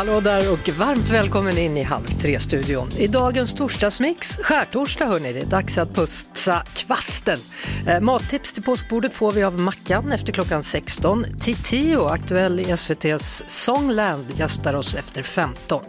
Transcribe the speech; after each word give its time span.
Hallå 0.00 0.20
där 0.20 0.52
och 0.52 0.68
varmt 0.68 1.10
välkommen 1.10 1.58
in 1.58 1.76
i 1.76 1.82
Halv 1.82 2.06
tre-studion. 2.06 2.88
I 2.98 3.06
dagens 3.06 3.54
torsdagsmix, 3.54 4.36
skärtorsdag 4.42 5.06
hörni, 5.06 5.32
det 5.32 5.40
är 5.40 5.46
dags 5.46 5.78
att 5.78 5.94
putsa 6.40 6.62
kvasten. 6.74 7.38
Eh, 7.86 8.00
mattips 8.00 8.52
till 8.52 8.62
påskbordet 8.62 9.14
får 9.14 9.32
vi 9.32 9.42
av 9.42 9.60
Mackan 9.60 10.12
efter 10.12 10.32
klockan 10.32 10.62
16. 10.62 11.26
Titio, 11.40 12.06
aktuell 12.06 12.60
i 12.60 12.64
SVT's 12.64 13.42
Songland, 13.46 14.26
gästar 14.34 14.74
oss 14.74 14.94
efter 14.94 15.22
15. 15.22 15.82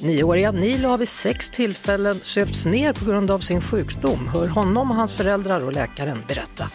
Nioåriga 0.00 0.52
Nilo 0.52 0.88
har 0.88 0.98
vid 0.98 1.08
sex 1.08 1.50
tillfällen 1.50 2.20
sövts 2.22 2.64
ner 2.64 2.92
på 2.92 3.04
grund 3.04 3.30
av 3.30 3.38
sin 3.38 3.60
sjukdom. 3.60 4.28
Hör 4.28 4.48
honom 4.48 4.90
och 4.90 4.96
hans 4.96 5.14
föräldrar 5.14 5.64
och 5.64 5.72
läkaren 5.72 6.18
berätta. 6.28 6.70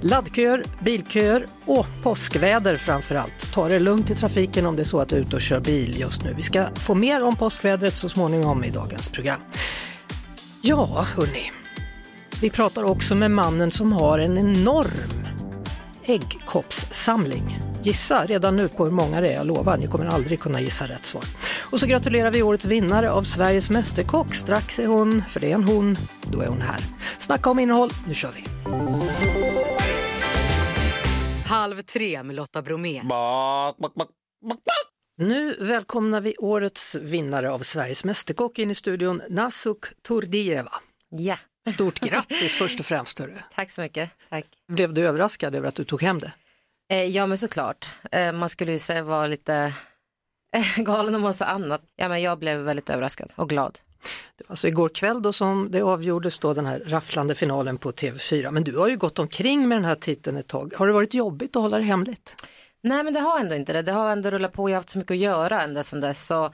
Laddköer, 0.00 0.64
bilköer 0.84 1.46
och 1.64 1.86
påskväder 2.02 2.76
framför 2.76 3.14
allt. 3.14 3.52
Ta 3.52 3.68
det 3.68 3.78
lugnt 3.78 4.10
i 4.10 4.14
trafiken 4.14 4.66
om 4.66 4.76
det 4.76 4.82
är 4.82 4.84
så 4.84 5.00
att 5.00 5.08
du 5.08 5.16
är 5.16 5.20
ute 5.20 5.36
och 5.36 5.42
kör 5.42 5.60
bil 5.60 6.00
just 6.00 6.24
nu. 6.24 6.34
Vi 6.36 6.42
ska 6.42 6.66
få 6.74 6.94
mer 6.94 7.22
om 7.22 7.36
påskvädret 7.36 7.96
så 7.96 8.08
småningom 8.08 8.64
i 8.64 8.70
dagens 8.70 9.08
program. 9.08 9.40
Ja, 10.62 11.06
hörni. 11.16 11.61
Vi 12.42 12.50
pratar 12.50 12.84
också 12.84 13.14
med 13.14 13.30
mannen 13.30 13.70
som 13.70 13.92
har 13.92 14.18
en 14.18 14.38
enorm 14.38 15.26
äggkoppssamling. 16.04 17.58
Gissa 17.82 18.26
redan 18.26 18.56
nu 18.56 18.68
på 18.68 18.84
hur 18.84 18.92
många 18.92 19.20
det 19.20 19.28
är, 19.28 19.34
jag 19.34 19.46
lovar, 19.46 19.76
ni 19.76 19.86
kommer 19.86 20.06
aldrig 20.06 20.40
kunna 20.40 20.60
gissa 20.60 20.86
rätt 20.86 21.06
svar. 21.06 21.24
Och 21.72 21.80
så 21.80 21.86
gratulerar 21.86 22.30
vi 22.30 22.42
årets 22.42 22.64
vinnare 22.64 23.10
av 23.10 23.22
Sveriges 23.22 23.70
Mästerkock. 23.70 24.34
Strax 24.34 24.78
är 24.78 24.86
hon, 24.86 25.22
för 25.28 25.40
det 25.40 25.50
är 25.50 25.54
en 25.54 25.64
hon, 25.64 25.96
då 26.32 26.40
är 26.40 26.46
hon 26.46 26.60
här. 26.60 26.80
Snacka 27.18 27.50
om 27.50 27.58
innehåll, 27.58 27.90
nu 28.06 28.14
kör 28.14 28.30
vi! 28.32 28.44
Halv 31.46 31.82
tre 31.82 32.22
med 32.22 32.36
Lotta 32.36 32.62
Bromé. 32.62 33.02
Nu 35.16 35.54
välkomnar 35.60 36.20
vi 36.20 36.34
årets 36.38 36.94
vinnare 36.94 37.50
av 37.50 37.58
Sveriges 37.58 38.04
Mästerkock 38.04 38.58
in 38.58 38.70
i 38.70 38.74
studion, 38.74 39.22
Nasuk 39.30 39.84
Turdieva. 40.08 40.72
Ja, 41.08 41.36
Stort 41.70 42.00
grattis 42.00 42.54
först 42.54 42.80
och 42.80 42.86
främst. 42.86 43.18
Hörru. 43.18 43.34
tack 43.54 43.70
så 43.70 43.80
mycket. 43.80 44.10
Tack. 44.30 44.44
Blev 44.68 44.94
du 44.94 45.06
överraskad 45.06 45.54
över 45.54 45.68
att 45.68 45.74
du 45.74 45.84
tog 45.84 46.02
hem 46.02 46.18
det? 46.18 46.32
Eh, 46.92 47.04
ja, 47.04 47.26
men 47.26 47.38
såklart. 47.38 47.90
Eh, 48.12 48.32
man 48.32 48.48
skulle 48.48 48.72
ju 48.72 48.78
säga 48.78 49.02
vara 49.02 49.26
lite 49.26 49.74
eh, 50.56 50.76
galen 50.82 51.14
om 51.14 51.22
massa 51.22 51.44
annat. 51.44 51.82
Ja, 51.96 52.08
men 52.08 52.22
jag 52.22 52.38
blev 52.38 52.58
väldigt 52.58 52.90
överraskad 52.90 53.32
och 53.34 53.48
glad. 53.48 53.78
Det 54.36 54.44
var 54.44 54.52
alltså 54.52 54.68
igår 54.68 54.88
kväll 54.88 55.22
då 55.22 55.32
som 55.32 55.70
det 55.70 55.82
avgjordes 55.82 56.38
då 56.38 56.54
den 56.54 56.66
här 56.66 56.82
rafflande 56.86 57.34
finalen 57.34 57.78
på 57.78 57.92
TV4. 57.92 58.50
Men 58.50 58.64
du 58.64 58.76
har 58.76 58.88
ju 58.88 58.96
gått 58.96 59.18
omkring 59.18 59.68
med 59.68 59.76
den 59.76 59.84
här 59.84 59.94
titeln 59.94 60.36
ett 60.36 60.48
tag. 60.48 60.72
Har 60.76 60.86
det 60.86 60.92
varit 60.92 61.14
jobbigt 61.14 61.56
att 61.56 61.62
hålla 61.62 61.78
det 61.78 61.84
hemligt? 61.84 62.36
Nej, 62.82 63.04
men 63.04 63.14
det 63.14 63.20
har 63.20 63.40
ändå 63.40 63.54
inte 63.54 63.72
det. 63.72 63.82
Det 63.82 63.92
har 63.92 64.12
ändå 64.12 64.30
rullat 64.30 64.52
på. 64.52 64.68
Jag 64.68 64.74
har 64.74 64.78
haft 64.78 64.90
så 64.90 64.98
mycket 64.98 65.10
att 65.10 65.18
göra 65.18 65.62
ända 65.62 65.82
sedan 65.82 66.00
dess. 66.00 66.26
Så 66.26 66.52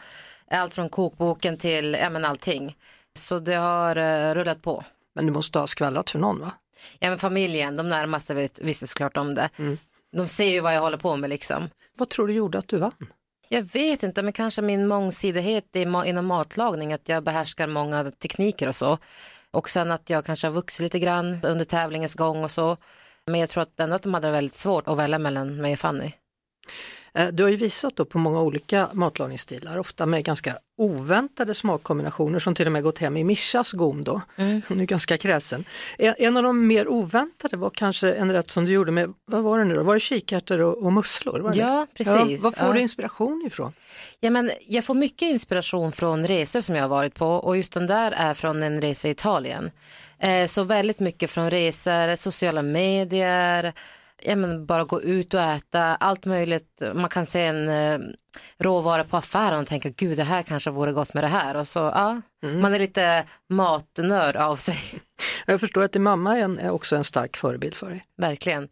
allt 0.50 0.75
från 0.75 0.88
kokboken 0.88 1.56
till 1.56 1.96
ja, 2.00 2.10
men 2.10 2.25
allting. 2.25 2.76
Så 3.19 3.38
det 3.38 3.54
har 3.54 3.96
eh, 3.96 4.34
rullat 4.34 4.62
på. 4.62 4.84
Men 5.18 5.26
du 5.26 5.32
måste 5.32 5.58
ha 5.58 5.66
skvallrat 5.66 6.10
för 6.10 6.18
någon 6.18 6.40
va? 6.40 6.52
Ja, 6.98 7.08
men 7.08 7.18
familjen, 7.18 7.76
de 7.76 7.88
närmaste 7.88 8.34
vet, 8.34 8.58
visste 8.58 8.86
såklart 8.86 9.16
om 9.16 9.34
det. 9.34 9.50
De 10.12 10.28
ser 10.28 10.50
ju 10.50 10.60
vad 10.60 10.74
jag 10.74 10.80
håller 10.80 10.96
på 10.96 11.16
med 11.16 11.30
liksom. 11.30 11.68
Vad 11.96 12.08
tror 12.08 12.26
du 12.26 12.34
gjorde 12.34 12.58
att 12.58 12.68
du 12.68 12.76
vann? 12.76 13.06
Jag 13.48 13.62
vet 13.62 14.02
inte, 14.02 14.22
men 14.22 14.32
kanske 14.32 14.62
min 14.62 14.86
mångsidighet 14.86 15.76
inom 15.76 16.26
matlagning, 16.26 16.92
att 16.92 17.08
jag 17.08 17.24
behärskar 17.24 17.66
många 17.66 18.10
tekniker 18.10 18.68
och 18.68 18.76
så. 18.76 18.98
Och 19.50 19.70
sen 19.70 19.90
att 19.90 20.10
jag 20.10 20.24
kanske 20.24 20.46
har 20.46 20.54
vuxit 20.54 20.80
lite 20.80 20.98
grann 20.98 21.38
under 21.42 21.64
tävlingens 21.64 22.14
gång 22.14 22.44
och 22.44 22.50
så. 22.50 22.76
Men 23.26 23.40
jag 23.40 23.48
tror 23.48 23.62
att 23.62 23.80
ändå 23.80 23.96
att 23.96 24.02
de 24.02 24.14
hade 24.14 24.30
väldigt 24.30 24.56
svårt 24.56 24.88
att 24.88 24.98
välja 24.98 25.18
mellan 25.18 25.56
mig 25.56 25.72
och 25.72 25.78
Fanny. 25.78 26.12
Eh, 27.14 27.28
Du 27.28 27.42
har 27.42 27.50
ju 27.50 27.56
visat 27.56 27.96
då 27.96 28.04
på 28.04 28.19
många 28.19 28.41
olika 28.41 28.88
matlagningsstilar, 28.92 29.78
ofta 29.78 30.06
med 30.06 30.24
ganska 30.24 30.58
oväntade 30.80 31.54
smakkombinationer 31.54 32.38
som 32.38 32.54
till 32.54 32.66
och 32.66 32.72
med 32.72 32.82
gått 32.82 32.98
hem 32.98 33.16
i 33.16 33.24
Mishas 33.24 33.72
gom 33.72 34.04
då. 34.04 34.20
Hon 34.69 34.80
är 34.80 34.84
ganska 34.84 35.19
kräsen. 35.19 35.64
En 35.98 36.14
en 36.19 36.36
av 36.36 36.42
de 36.42 36.66
mer 36.66 36.88
oväntade 36.88 37.56
var 37.56 37.70
kanske 37.74 38.12
en 38.12 38.32
rätt 38.32 38.50
som 38.50 38.64
du 38.64 38.72
gjorde 38.72 38.92
med, 38.92 39.12
vad 39.24 39.42
var 39.42 39.58
det 39.58 39.64
nu 39.64 39.74
då, 39.74 39.82
var 39.82 39.94
det 39.94 40.00
kikärtor 40.00 40.60
och, 40.60 40.82
och 40.86 40.92
musslor? 40.92 41.41
Var 41.41 41.52
det? 41.52 41.58
Ja, 41.58 41.86
precis. 41.94 42.41
vad 42.42 42.56
får 42.56 42.66
Ja. 42.66 42.72
du 42.72 42.80
inspiration 42.80 43.44
ifrån? 43.46 43.72
Ja, 44.20 44.30
men 44.30 44.50
jag 44.66 44.84
får 44.84 44.94
mycket 44.94 45.22
inspiration 45.28 45.92
från 45.92 46.26
resor 46.26 46.60
som 46.60 46.75
jag 46.75 46.82
har 46.82 46.88
varit 46.88 47.14
på 47.14 47.26
och 47.26 47.56
just 47.56 47.72
den 47.72 47.86
där 47.86 48.12
är 48.12 48.34
från 48.34 48.62
en 48.62 48.80
resa 48.80 49.08
i 49.08 49.10
Italien. 49.10 49.70
Eh, 50.19 50.46
så 50.46 50.64
väldigt 50.64 51.00
mycket 51.00 51.30
från 51.30 51.50
resor, 51.50 52.16
sociala 52.16 52.62
medier, 52.62 53.72
ja, 54.22 54.36
men 54.36 54.66
bara 54.66 54.84
gå 54.84 55.02
ut 55.02 55.34
och 55.34 55.40
äta, 55.40 55.82
allt 55.82 56.24
möjligt. 56.24 56.82
Man 56.94 57.08
kan 57.08 57.26
se 57.26 57.44
en 57.44 57.68
eh, 57.68 57.98
råvara 58.58 59.04
på 59.04 59.16
affären 59.16 59.60
och 59.60 59.66
tänka 59.66 59.88
gud 59.88 60.16
det 60.16 60.24
här 60.24 60.42
kanske 60.42 60.70
vore 60.70 60.92
gott 60.92 61.14
med 61.14 61.24
det 61.24 61.28
här 61.28 61.56
och 61.56 61.68
så 61.68 61.78
ja, 61.78 62.20
man 62.42 62.74
är 62.74 62.78
lite 62.78 63.24
matnörd 63.48 64.36
av 64.36 64.56
sig. 64.56 64.78
Jag 65.46 65.60
förstår 65.60 65.82
att 65.82 65.92
din 65.92 66.02
mamma 66.02 66.38
är, 66.38 66.42
en, 66.42 66.58
är 66.58 66.70
också 66.70 66.96
en 66.96 67.04
stark 67.04 67.36
förebild 67.36 67.74
för 67.74 67.90
dig. 67.90 68.04
Verkligen. 68.16 68.68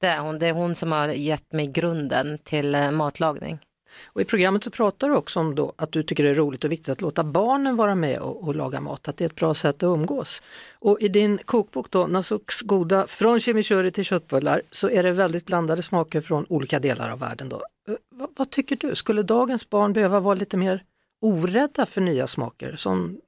Det, 0.00 0.06
är 0.06 0.18
hon, 0.18 0.38
det 0.38 0.48
är 0.48 0.52
hon 0.52 0.74
som 0.74 0.92
har 0.92 1.08
gett 1.08 1.52
mig 1.52 1.66
grunden 1.66 2.38
till 2.44 2.74
eh, 2.74 2.90
matlagning. 2.90 3.58
Och 4.06 4.20
I 4.20 4.24
programmet 4.24 4.64
så 4.64 4.70
pratar 4.70 5.08
du 5.08 5.16
också 5.16 5.40
om 5.40 5.54
då 5.54 5.72
att 5.76 5.92
du 5.92 6.02
tycker 6.02 6.24
det 6.24 6.30
är 6.30 6.34
roligt 6.34 6.64
och 6.64 6.72
viktigt 6.72 6.88
att 6.88 7.00
låta 7.00 7.24
barnen 7.24 7.76
vara 7.76 7.94
med 7.94 8.18
och, 8.18 8.44
och 8.44 8.54
laga 8.54 8.80
mat, 8.80 9.08
att 9.08 9.16
det 9.16 9.24
är 9.24 9.26
ett 9.26 9.34
bra 9.34 9.54
sätt 9.54 9.76
att 9.76 9.82
umgås. 9.82 10.42
Och 10.78 11.00
i 11.00 11.08
din 11.08 11.38
kokbok 11.44 11.90
då, 11.90 12.06
Nasuks 12.06 12.60
goda, 12.60 13.06
från 13.06 13.40
chimichurri 13.40 13.90
till 13.90 14.04
köttbullar, 14.04 14.62
så 14.70 14.90
är 14.90 15.02
det 15.02 15.12
väldigt 15.12 15.46
blandade 15.46 15.82
smaker 15.82 16.20
från 16.20 16.46
olika 16.48 16.78
delar 16.78 17.10
av 17.10 17.18
världen. 17.18 17.48
Då. 17.48 17.62
V 17.86 17.96
Vad, 18.10 18.30
vad 18.36 18.50
tycker 18.50 18.76
du, 18.76 18.94
skulle 18.94 19.22
dagens 19.22 19.70
barn 19.70 19.92
behöva 19.92 20.20
vara 20.20 20.34
lite 20.34 20.56
mer 20.56 20.84
orädda 21.20 21.86
för 21.86 22.00
nya 22.00 22.26
smaker? 22.26 22.76
Som 22.76 23.20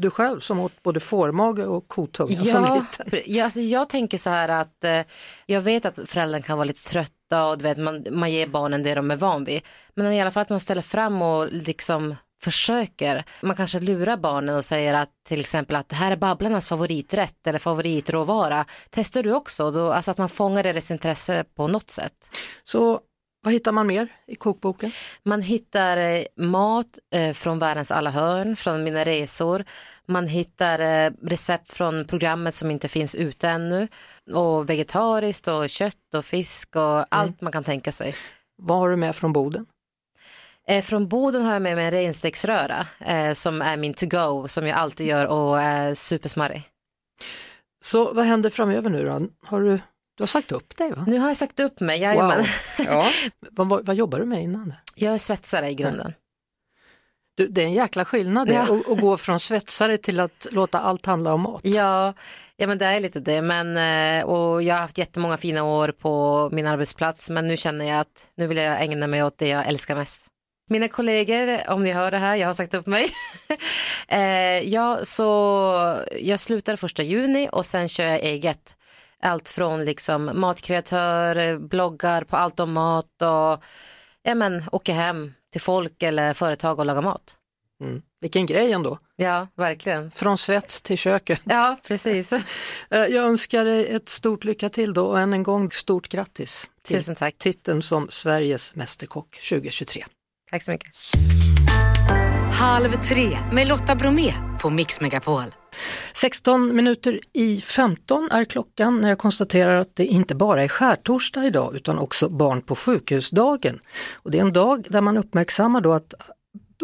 du 0.00 0.10
själv 0.10 0.40
som 0.40 0.60
åt 0.60 0.82
både 0.82 1.00
fårmage 1.00 1.66
och 1.66 1.88
kotunga 1.88 2.36
som 2.36 2.74
liten. 2.74 3.20
ja, 3.26 3.44
alltså 3.44 3.60
jag 3.60 3.88
tänker 3.88 4.18
så 4.18 4.30
här 4.30 4.48
att 4.48 4.84
eh, 4.84 5.00
jag 5.46 5.60
vet 5.60 5.84
att 5.84 5.98
föräldrarna 6.06 6.42
kan 6.42 6.58
vara 6.58 6.64
lite 6.64 6.88
trötta 6.88 7.46
och 7.46 7.58
du 7.58 7.62
vet, 7.62 7.78
man, 7.78 8.04
man 8.10 8.32
ger 8.32 8.46
barnen 8.46 8.82
det 8.82 8.94
de 8.94 9.10
är 9.10 9.16
van 9.16 9.44
vid. 9.44 9.62
Men 9.94 10.12
i 10.12 10.20
alla 10.20 10.30
fall 10.30 10.42
att 10.42 10.50
man 10.50 10.60
ställer 10.60 10.82
fram 10.82 11.22
och 11.22 11.52
liksom 11.52 12.14
försöker. 12.42 13.24
Man 13.40 13.56
kanske 13.56 13.80
lurar 13.80 14.16
barnen 14.16 14.56
och 14.56 14.64
säger 14.64 14.94
att 14.94 15.10
till 15.28 15.40
exempel 15.40 15.76
att 15.76 15.88
det 15.88 15.96
här 15.96 16.12
är 16.12 16.16
Babblarnas 16.16 16.68
favoriträtt 16.68 17.46
eller 17.46 17.58
favoritråvara. 17.58 18.64
Testar 18.90 19.22
du 19.22 19.32
också? 19.32 19.70
Då, 19.70 19.92
alltså 19.92 20.10
att 20.10 20.18
man 20.18 20.28
fångar 20.28 20.62
deras 20.62 20.90
intresse 20.90 21.44
på 21.56 21.68
något 21.68 21.90
sätt. 21.90 22.12
Så 22.64 23.00
vad 23.42 23.52
hittar 23.52 23.72
man 23.72 23.86
mer 23.86 24.08
i 24.26 24.34
kokboken? 24.34 24.90
Man 25.22 25.42
hittar 25.42 25.96
eh, 25.96 26.24
mat 26.36 26.98
eh, 27.14 27.32
från 27.32 27.58
världens 27.58 27.90
alla 27.90 28.10
hörn, 28.10 28.56
från 28.56 28.84
mina 28.84 29.04
resor. 29.04 29.64
Man 30.06 30.26
hittar 30.26 30.78
eh, 30.78 31.10
recept 31.22 31.72
från 31.72 32.04
programmet 32.04 32.54
som 32.54 32.70
inte 32.70 32.88
finns 32.88 33.14
ute 33.14 33.48
ännu. 33.48 33.88
Och 34.32 34.70
vegetariskt 34.70 35.48
och 35.48 35.70
kött 35.70 36.14
och 36.14 36.24
fisk 36.24 36.76
och 36.76 37.14
allt 37.14 37.40
man 37.40 37.52
kan 37.52 37.64
tänka 37.64 37.92
sig. 37.92 38.14
Vad 38.62 38.78
har 38.78 38.90
du 38.90 38.96
med 38.96 39.16
från 39.16 39.32
Boden? 39.32 39.66
Från 40.82 41.08
Boden 41.08 41.42
har 41.42 41.52
jag 41.52 41.62
med 41.62 41.76
mig 41.76 41.84
en 41.84 41.90
renstegsröra 41.90 42.86
som 43.34 43.62
är 43.62 43.76
min 43.76 43.94
to 43.94 44.06
go 44.06 44.48
som 44.48 44.66
jag 44.66 44.78
alltid 44.78 45.06
gör 45.06 45.26
och 45.26 45.60
är 45.60 45.94
supersmarrig. 45.94 46.62
Så 47.80 48.12
vad 48.12 48.24
händer 48.24 48.50
framöver 48.50 48.90
nu 48.90 49.04
då? 49.04 49.28
Har 49.46 49.60
du, 49.60 49.78
du 50.16 50.22
har 50.22 50.26
sagt 50.28 50.52
upp 50.52 50.76
dig 50.76 50.92
va? 50.92 51.04
Nu 51.06 51.18
har 51.18 51.28
jag 51.28 51.36
sagt 51.36 51.60
upp 51.60 51.80
mig, 51.80 52.00
jajamän. 52.00 52.44
Ja. 52.78 53.06
vad, 53.50 53.68
vad, 53.68 53.86
vad 53.86 53.96
jobbar 53.96 54.18
du 54.18 54.24
med 54.24 54.42
innan? 54.42 54.74
Jag 54.94 55.14
är 55.14 55.18
svetsare 55.18 55.70
i 55.70 55.74
grunden. 55.74 56.12
Du, 57.34 57.46
det 57.48 57.62
är 57.62 57.66
en 57.66 57.72
jäkla 57.72 58.04
skillnad 58.04 58.48
det, 58.48 58.54
Ja. 58.54 58.62
att, 58.62 58.90
att 58.90 59.00
gå 59.00 59.16
från 59.16 59.40
svetsare 59.40 59.98
till 59.98 60.20
att 60.20 60.46
låta 60.50 60.80
allt 60.80 61.06
handla 61.06 61.34
om 61.34 61.40
mat. 61.40 61.60
Ja, 61.64 62.14
ja 62.56 62.66
men 62.66 62.78
det 62.78 62.86
är 62.86 63.00
lite 63.00 63.20
det. 63.20 63.42
Men, 63.42 63.76
eh, 63.76 64.24
och 64.24 64.62
jag 64.62 64.74
har 64.74 64.80
haft 64.80 64.98
jättemånga 64.98 65.36
fina 65.36 65.62
år 65.62 65.88
på 65.98 66.48
min 66.52 66.66
arbetsplats 66.66 67.30
men 67.30 67.48
nu 67.48 67.56
känner 67.56 67.84
jag 67.84 68.00
att 68.00 68.28
nu 68.34 68.46
vill 68.46 68.56
jag 68.56 68.82
ägna 68.82 69.06
mig 69.06 69.22
åt 69.22 69.38
det 69.38 69.48
jag 69.48 69.66
älskar 69.66 69.96
mest. 69.96 70.20
Mina 70.68 70.88
kollegor, 70.88 71.70
om 71.70 71.82
ni 71.82 71.92
hör 71.92 72.10
det 72.10 72.18
här, 72.18 72.36
jag 72.36 72.46
har 72.46 72.54
sagt 72.54 72.74
upp 72.74 72.86
mig. 72.86 73.06
eh, 74.08 74.20
ja, 74.68 74.98
så 75.04 75.96
jag 76.20 76.40
slutar 76.40 76.76
första 76.76 77.02
juni 77.02 77.48
och 77.52 77.66
sen 77.66 77.88
kör 77.88 78.04
jag 78.04 78.20
eget. 78.20 78.76
Allt 79.22 79.48
från 79.48 79.84
liksom 79.84 80.30
matkreatör, 80.34 81.58
bloggar 81.58 82.24
på 82.24 82.36
allt 82.36 82.60
om 82.60 82.72
mat 82.72 83.22
och 83.22 83.64
ja, 84.22 84.34
men, 84.34 84.64
åker 84.72 84.92
hem 84.92 85.32
till 85.52 85.60
folk 85.60 86.02
eller 86.02 86.34
företag 86.34 86.78
och 86.78 86.86
lagar 86.86 87.02
mat. 87.02 87.36
Mm. 87.82 88.02
Vilken 88.20 88.46
grej 88.46 88.72
ändå. 88.72 88.98
Ja, 89.16 89.46
verkligen. 89.56 90.10
Från 90.10 90.38
svets 90.38 90.82
till 90.82 90.98
köket. 90.98 91.40
Ja, 91.44 91.76
precis. 91.86 92.32
Eh, 92.90 92.98
Jag 93.00 93.24
önskar 93.28 93.64
dig 93.64 93.86
ett 93.94 94.08
stort 94.08 94.44
lycka 94.44 94.68
till 94.68 94.94
då 94.94 95.06
och 95.06 95.20
än 95.20 95.32
en 95.32 95.42
gång 95.42 95.70
stort 95.70 96.08
grattis 96.08 96.70
till 96.82 96.96
Tusen 96.96 97.14
tack. 97.14 97.34
titeln 97.38 97.82
som 97.82 98.06
Sveriges 98.10 98.74
Mästerkock 98.74 99.40
2023. 99.50 100.04
Tack 100.50 100.62
så 100.62 100.70
mycket. 100.70 100.94
Halv 102.52 103.04
tre 103.08 103.38
med 103.52 103.66
Lotta 103.68 103.94
Bromé 103.94 104.34
på 104.60 104.70
Mix 104.70 105.00
Megapol. 105.00 105.44
16 106.12 106.76
minuter 106.76 107.20
i 107.32 107.60
15 107.60 108.28
är 108.30 108.44
klockan 108.44 109.00
när 109.00 109.08
jag 109.08 109.18
konstaterar 109.18 109.80
att 109.80 109.96
det 109.96 110.06
inte 110.06 110.34
bara 110.34 110.62
är 110.62 110.68
skärtorsdag 110.68 111.46
idag 111.46 111.76
utan 111.76 111.98
också 111.98 112.28
barn 112.28 112.62
på 112.62 112.76
sjukhusdagen. 112.76 113.78
Och 114.14 114.30
det 114.30 114.38
är 114.38 114.42
en 114.42 114.52
dag 114.52 114.86
där 114.90 115.00
man 115.00 115.16
uppmärksammar 115.16 115.80
då 115.80 115.92
att 115.92 116.14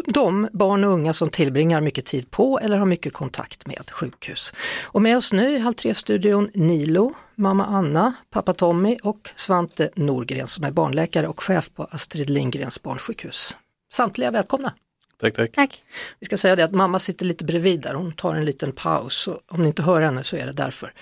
de 0.05 0.49
barn 0.53 0.83
och 0.83 0.91
unga 0.91 1.13
som 1.13 1.29
tillbringar 1.29 1.81
mycket 1.81 2.05
tid 2.05 2.31
på 2.31 2.59
eller 2.59 2.77
har 2.77 2.85
mycket 2.85 3.13
kontakt 3.13 3.67
med 3.67 3.91
sjukhus. 3.91 4.53
Och 4.85 5.01
med 5.01 5.17
oss 5.17 5.33
nu 5.33 5.55
i 5.55 5.59
Halv 5.59 5.73
tre-studion 5.73 6.49
Nilo, 6.53 7.13
mamma 7.35 7.65
Anna, 7.65 8.13
pappa 8.29 8.53
Tommy 8.53 8.97
och 9.03 9.29
Svante 9.35 9.89
Norgren 9.95 10.47
som 10.47 10.63
är 10.63 10.71
barnläkare 10.71 11.27
och 11.27 11.43
chef 11.43 11.69
på 11.73 11.87
Astrid 11.91 12.29
Lindgrens 12.29 12.83
barnsjukhus. 12.83 13.57
Samtliga 13.93 14.31
välkomna! 14.31 14.73
Tack, 15.19 15.33
tack. 15.35 15.51
Tack. 15.51 15.83
Vi 16.19 16.25
ska 16.25 16.37
säga 16.37 16.55
det 16.55 16.63
att 16.63 16.71
mamma 16.71 16.99
sitter 16.99 17.25
lite 17.25 17.43
bredvid 17.45 17.81
där, 17.81 17.93
hon 17.93 18.11
tar 18.11 18.35
en 18.35 18.45
liten 18.45 18.71
paus. 18.71 19.27
Och 19.27 19.41
om 19.47 19.61
ni 19.61 19.67
inte 19.67 19.81
hör 19.83 20.01
henne 20.01 20.23
så 20.23 20.35
är 20.35 20.45
det 20.45 20.51
därför. 20.51 20.93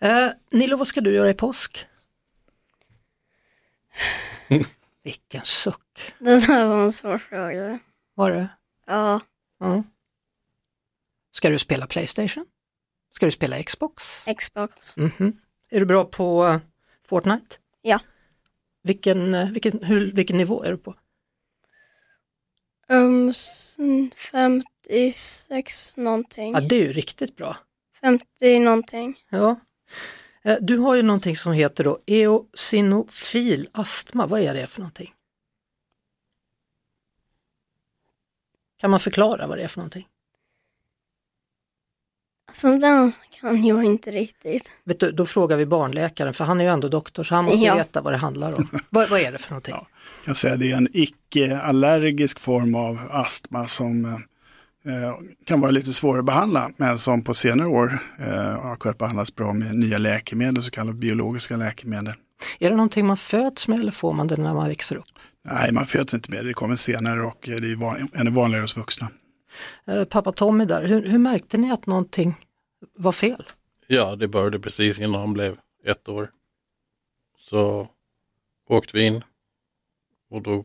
Eh, 0.00 0.28
Nilo, 0.50 0.76
vad 0.76 0.88
ska 0.88 1.00
du 1.00 1.14
göra 1.14 1.30
i 1.30 1.34
påsk? 1.34 1.86
Vilken 5.04 5.44
suck 5.44 6.12
Det 6.18 6.46
där 6.46 6.66
var 6.66 6.82
en 6.84 6.92
svår 6.92 7.18
fråga. 7.18 7.78
var 8.14 8.30
det? 8.30 8.48
Ja, 8.86 9.20
Ja. 9.60 9.82
Ska 11.30 11.50
du 11.50 11.58
spela 11.58 11.86
Playstation? 11.86 12.46
Ska 13.10 13.26
du 13.26 13.30
spela 13.32 13.62
Xbox? 13.62 14.24
Xbox. 14.38 14.96
Mhm. 14.96 15.36
Är 15.70 15.80
du 15.80 15.86
bra 15.86 16.04
på 16.04 16.46
eh, 16.46 16.58
Fortnite? 17.06 17.56
Ja. 17.82 18.00
Vilken, 18.82 19.34
eh, 19.34 19.50
vilken, 19.50 19.84
hur, 19.84 20.12
vilken 20.12 20.36
nivå 20.36 20.64
är 20.64 20.70
du 20.70 20.76
på? 20.78 20.94
Um, 22.88 23.28
s- 23.28 23.76
56 24.16 25.96
någonting. 25.96 26.52
Ja, 26.54 26.60
det 26.60 26.76
är 26.76 26.80
ju 26.80 26.92
riktigt 26.92 27.36
bra. 27.36 27.56
50 28.00 28.58
någonting. 28.58 29.18
Ja. 29.28 29.60
Eh, 30.42 30.56
Du 30.60 30.78
har 30.78 30.94
ju 30.94 31.02
någonting 31.02 31.36
som 31.36 31.52
heter 31.52 31.84
då 31.84 31.98
eosinofil 32.06 33.68
astma, 33.72 34.26
vad 34.26 34.40
är 34.40 34.54
det 34.54 34.66
för 34.66 34.80
någonting? 34.80 35.14
Kan 38.76 38.90
man 38.90 39.00
förklara 39.00 39.46
vad 39.46 39.58
det 39.58 39.64
är 39.64 39.68
för 39.68 39.78
någonting? 39.80 40.08
Alltså 42.48 42.76
den 42.78 43.12
kan 43.40 43.64
jag 43.64 43.84
inte 43.84 44.10
riktigt. 44.10 44.70
Vet 44.84 45.00
du, 45.00 45.12
då 45.12 45.26
frågar 45.26 45.56
vi 45.56 45.66
barnläkaren 45.66 46.34
för 46.34 46.44
han 46.44 46.60
är 46.60 46.64
ju 46.64 46.70
ändå 46.70 46.88
doktor 46.88 47.22
så 47.22 47.34
han 47.34 47.44
måste 47.44 47.58
Ja. 47.58 47.74
veta 47.74 48.00
vad 48.00 48.12
det 48.12 48.16
handlar 48.16 48.58
om. 48.58 48.68
vad, 48.90 49.08
vad 49.10 49.20
är 49.20 49.32
det 49.32 49.38
för 49.38 49.50
någonting? 49.50 49.74
Jag 49.74 49.86
kan 50.24 50.34
säga 50.34 50.56
det 50.56 50.72
är 50.72 50.76
en 50.76 50.88
icke-allergisk 50.92 52.38
form 52.40 52.74
av 52.74 52.98
astma 53.10 53.66
som 53.66 54.04
eh, 54.04 54.14
kan 55.44 55.60
vara 55.60 55.70
lite 55.70 55.92
svårare 55.92 56.18
att 56.20 56.24
behandla, 56.26 56.70
men 56.76 56.98
som 56.98 57.22
på 57.24 57.34
senare 57.34 57.68
år 57.68 57.98
eh, 58.18 58.32
har 58.62 58.76
kunnat 58.76 58.98
behandlas 58.98 59.34
bra 59.34 59.52
med 59.52 59.74
nya 59.74 59.98
läkemedel, 59.98 60.62
så 60.62 60.70
kallade 60.70 60.98
biologiska 60.98 61.56
läkemedel. 61.56 62.14
Är 62.58 62.70
det 62.70 62.76
någonting 62.76 63.06
man 63.06 63.16
föds 63.16 63.68
med 63.68 63.78
eller 63.80 63.92
får 63.92 64.12
man 64.12 64.26
det 64.26 64.36
när 64.36 64.54
man 64.54 64.68
växer 64.68 64.96
upp? 64.96 65.04
Nej, 65.44 65.72
man 65.72 65.86
föds 65.86 66.14
inte 66.14 66.30
med 66.30 66.44
det, 66.44 66.48
det 66.48 66.54
kommer 66.54 66.76
senare 66.76 67.22
och 67.22 67.38
det 67.42 67.52
är 67.52 67.76
van- 67.76 68.08
ännu 68.14 68.30
vanligare 68.30 68.62
hos 68.62 68.76
vuxna. 68.76 69.08
Eh, 69.84 70.04
Pappa 70.04 70.32
Tommy 70.32 70.64
där, 70.64 70.82
hur, 70.82 71.06
hur 71.06 71.18
märkte 71.18 71.58
ni 71.58 71.70
att 71.70 71.86
någonting 71.86 72.34
var 72.94 73.12
fel? 73.12 73.44
Ja, 73.86 74.16
det 74.16 74.28
började 74.28 74.60
precis 74.60 75.00
innan 75.00 75.20
han 75.20 75.32
blev 75.32 75.58
ett 75.84 76.08
år. 76.08 76.30
Så 77.38 77.88
åkte 78.68 78.96
vi 78.96 79.06
in 79.06 79.24
och 80.30 80.42
då 80.42 80.64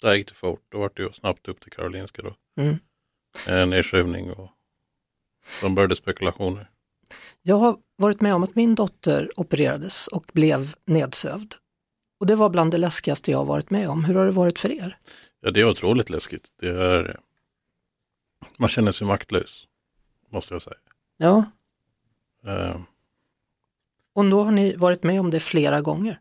där 0.00 0.14
gick 0.14 0.28
det 0.28 0.34
fort. 0.34 0.62
Då 0.68 0.78
var 0.78 0.90
det 0.94 1.02
ju 1.02 1.12
snabbt 1.12 1.48
upp 1.48 1.60
till 1.60 1.72
Karolinska 1.72 2.22
då. 2.22 2.34
Mm. 2.62 2.76
En 3.48 3.70
nedskjutning 3.70 4.30
och 4.30 4.50
de 5.60 5.74
började 5.74 5.96
spekulationer. 5.96 6.70
Jag 7.42 7.56
har 7.56 7.76
varit 7.96 8.20
med 8.20 8.34
om 8.34 8.42
att 8.42 8.54
min 8.54 8.74
dotter 8.74 9.30
opererades 9.36 10.08
och 10.08 10.30
blev 10.32 10.74
nedsövd. 10.84 11.54
Och 12.20 12.26
det 12.26 12.34
var 12.34 12.50
bland 12.50 12.70
det 12.70 12.78
läskigaste 12.78 13.30
jag 13.30 13.38
har 13.38 13.44
varit 13.44 13.70
med 13.70 13.88
om. 13.88 14.04
Hur 14.04 14.14
har 14.14 14.24
det 14.26 14.32
varit 14.32 14.58
för 14.58 14.72
er? 14.72 14.98
Ja, 15.40 15.50
det 15.50 15.60
är 15.60 15.70
otroligt 15.70 16.10
läskigt. 16.10 16.48
Det 16.60 16.68
är, 16.68 17.20
man 18.56 18.68
känner 18.68 18.92
sig 18.92 19.06
maktlös, 19.06 19.66
måste 20.30 20.54
jag 20.54 20.62
säga. 20.62 20.76
Ja, 21.16 21.44
Eh, 22.46 22.80
och 24.12 24.30
då 24.30 24.42
har 24.44 24.50
ni 24.52 24.76
varit 24.76 25.02
med 25.02 25.20
om 25.20 25.30
det 25.30 25.40
flera 25.40 25.80
gånger 25.80 26.20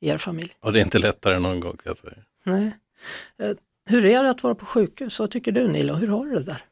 i 0.00 0.08
er 0.08 0.18
familj. 0.18 0.52
och 0.60 0.72
det 0.72 0.78
är 0.80 0.84
inte 0.84 0.98
lättare 0.98 1.38
någon 1.38 1.60
gång 1.60 1.72
kan 1.76 1.82
jag 1.90 1.96
säga. 1.96 2.16
Nej. 2.44 2.76
Eh, 3.38 3.56
Hur 3.86 4.04
är 4.04 4.22
det 4.22 4.30
att 4.30 4.42
vara 4.42 4.54
på 4.54 4.66
sjukhus? 4.66 5.18
Vad 5.18 5.30
tycker 5.30 5.52
du 5.52 5.68
Nilo? 5.68 5.94
Hur 5.94 6.08
har 6.08 6.26
du 6.26 6.34
det 6.34 6.42
där? 6.42 6.64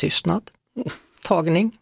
Tystnad? 0.00 0.50
Tagning? 1.22 1.78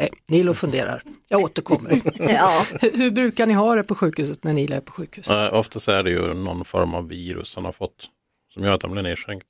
Nej, 0.00 0.10
Nilo 0.26 0.54
funderar. 0.54 1.02
Jag 1.28 1.40
återkommer. 1.40 2.00
Ja. 2.32 2.66
hur, 2.80 2.96
hur 2.96 3.10
brukar 3.10 3.46
ni 3.46 3.54
ha 3.54 3.74
det 3.74 3.84
på 3.84 3.94
sjukhuset 3.94 4.44
när 4.44 4.52
Nilo 4.52 4.76
är 4.76 4.80
på 4.80 4.92
sjukhus? 4.92 5.30
Uh, 5.30 5.54
oftast 5.54 5.88
är 5.88 6.02
det 6.02 6.10
ju 6.10 6.34
någon 6.34 6.64
form 6.64 6.94
av 6.94 7.08
virus 7.08 7.54
han 7.54 7.64
har 7.64 7.72
fått 7.72 8.10
som 8.54 8.64
gör 8.64 8.72
att 8.72 8.82
han 8.82 8.92
blir 8.92 9.02
nedskänkt. 9.02 9.46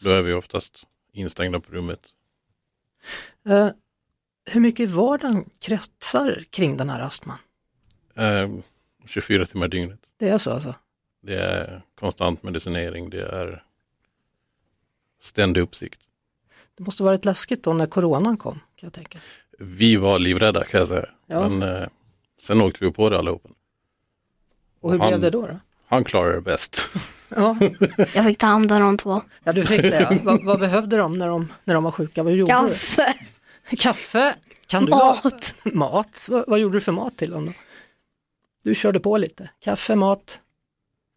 Då 0.00 0.10
är 0.10 0.22
vi 0.22 0.32
oftast 0.32 0.86
instängda 1.12 1.60
på 1.60 1.72
rummet. 1.72 2.00
Eh, 3.48 3.68
hur 4.44 4.60
mycket 4.60 4.80
i 4.80 4.92
vardagen 4.92 5.50
kretsar 5.58 6.44
kring 6.50 6.76
den 6.76 6.90
här 6.90 7.00
astman? 7.00 7.38
Eh, 8.14 8.50
24 9.06 9.46
timmar 9.46 9.68
dygnet. 9.68 10.00
Det 10.16 10.28
är 10.28 10.38
så 10.38 10.50
alltså? 10.52 10.74
Det 11.22 11.36
är 11.36 11.82
konstant 11.94 12.42
medicinering, 12.42 13.10
det 13.10 13.22
är 13.22 13.64
ständig 15.20 15.60
uppsikt. 15.60 16.00
Det 16.74 16.84
måste 16.84 17.02
varit 17.02 17.24
läskigt 17.24 17.62
då 17.62 17.72
när 17.72 17.86
coronan 17.86 18.36
kom, 18.36 18.52
kan 18.52 18.86
jag 18.86 18.92
tänka. 18.92 19.18
Vi 19.58 19.96
var 19.96 20.18
livrädda 20.18 20.64
kan 20.64 20.78
jag 20.78 20.88
säga. 20.88 21.06
Ja. 21.26 21.48
Men 21.48 21.76
eh, 21.82 21.88
sen 22.40 22.60
åkte 22.62 22.84
vi 22.84 22.92
på 22.92 23.10
det 23.10 23.18
allihopa. 23.18 23.48
Och 24.80 24.92
hur 24.92 24.98
Han- 24.98 25.08
blev 25.08 25.20
det 25.20 25.30
då? 25.30 25.46
då? 25.46 25.60
Han 25.88 26.04
klarade 26.04 26.34
det 26.34 26.40
bäst. 26.40 26.88
Ja, 27.28 27.56
Jag 28.14 28.24
fick 28.24 28.38
ta 28.38 28.46
hand 28.46 28.72
om 28.72 28.80
de 28.80 28.96
två. 28.98 29.22
ja 29.44 29.52
du 29.52 29.64
fick 29.64 29.82
det 29.82 30.06
ja. 30.10 30.18
vad, 30.22 30.44
vad 30.44 30.60
behövde 30.60 30.96
de 30.96 31.18
när, 31.18 31.28
de 31.28 31.52
när 31.64 31.74
de 31.74 31.84
var 31.84 31.90
sjuka? 31.90 32.22
Vad 32.22 32.32
gjorde 32.32 32.52
Kaffe, 32.52 33.14
du? 33.70 33.76
Kaffe? 33.76 34.34
Kan 34.66 34.84
du 34.86 34.92
ha 34.92 35.18
mat. 35.24 35.54
mat? 35.64 36.26
Vad, 36.30 36.44
vad 36.46 36.58
gjorde 36.58 36.76
du 36.76 36.80
för 36.80 36.92
mat 36.92 37.16
till 37.16 37.30
dem 37.30 37.46
då? 37.46 37.52
Du 38.62 38.74
körde 38.74 39.00
på 39.00 39.16
lite. 39.16 39.50
Kaffe, 39.60 39.94
mat 39.94 40.40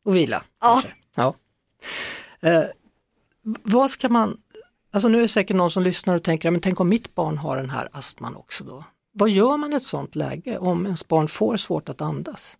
och 0.05 0.15
vila. 0.15 0.43
Ja. 0.61 0.81
kanske. 0.83 0.93
ja. 1.15 1.35
Eh, 2.49 2.63
vad 3.63 3.89
ska 3.91 4.09
man, 4.09 4.37
alltså 4.91 5.07
nu 5.09 5.17
är 5.17 5.21
det 5.21 5.27
säkert 5.27 5.55
någon 5.55 5.71
som 5.71 5.83
lyssnar 5.83 6.15
och 6.15 6.23
tänker, 6.23 6.51
men 6.51 6.61
tänk 6.61 6.79
om 6.79 6.89
mitt 6.89 7.15
barn 7.15 7.37
har 7.37 7.57
den 7.57 7.69
här 7.69 7.89
astman 7.91 8.35
också 8.35 8.63
då? 8.63 8.83
Vad 9.13 9.29
gör 9.29 9.57
man 9.57 9.73
i 9.73 9.75
ett 9.75 9.83
sånt 9.83 10.15
läge 10.15 10.57
om 10.57 10.85
ens 10.85 11.07
barn 11.07 11.27
får 11.27 11.57
svårt 11.57 11.89
att 11.89 12.01
andas? 12.01 12.57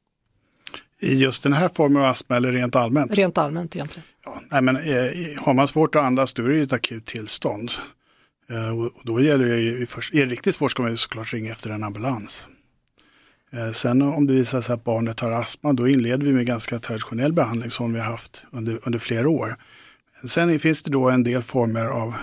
I 1.00 1.16
just 1.16 1.44
den 1.44 1.54
här 1.54 1.70
formen 1.70 2.02
av 2.02 2.10
astma 2.10 2.36
eller 2.36 2.52
rent 2.52 2.76
allmänt? 2.76 3.18
Rent 3.18 3.38
allmänt 3.38 3.76
egentligen. 3.76 4.08
Ja, 4.26 4.42
nej, 4.50 4.62
men, 4.62 4.78
eh, 4.78 5.12
har 5.38 5.54
man 5.54 5.68
svårt 5.68 5.96
att 5.96 6.02
andas 6.02 6.34
då 6.34 6.44
är 6.44 6.50
det 6.50 6.60
ett 6.62 6.74
akut 6.74 7.06
tillstånd. 7.06 7.72
Eh, 8.50 8.78
och 8.78 8.86
och 8.86 9.02
då 9.04 9.22
gäller 9.22 9.46
det 9.46 9.60
ju, 9.60 9.86
först, 9.86 10.14
är 10.14 10.26
det 10.26 10.32
riktigt 10.32 10.56
svårt 10.56 10.72
ska 10.72 10.82
man 10.82 10.92
ju 10.92 10.98
såklart 10.98 11.34
ringa 11.34 11.52
efter 11.52 11.70
en 11.70 11.84
ambulans. 11.84 12.48
Eh, 13.52 13.72
sen 13.72 14.02
om 14.02 14.28
det 14.28 14.34
visar 14.34 14.62
sig 14.62 14.74
att 14.74 14.84
barnet 14.84 15.20
har 15.20 15.32
astma 15.32 15.74
då 15.74 15.88
inleder 15.88 16.26
vi 16.26 16.32
med 16.32 16.46
ganska 16.46 16.80
traditionell 16.80 17.34
behandling 17.34 17.72
som 17.72 17.94
vi 17.94 18.00
har 18.00 18.12
haft 18.12 18.46
under, 18.52 18.80
under 18.84 19.00
flera 19.00 19.30
år. 19.30 19.56
Sen 20.24 20.60
finns 20.60 20.84
det 20.84 20.92
då 20.92 21.10
en 21.10 21.24
del 21.24 21.42
former 21.44 21.86
av 21.86 22.16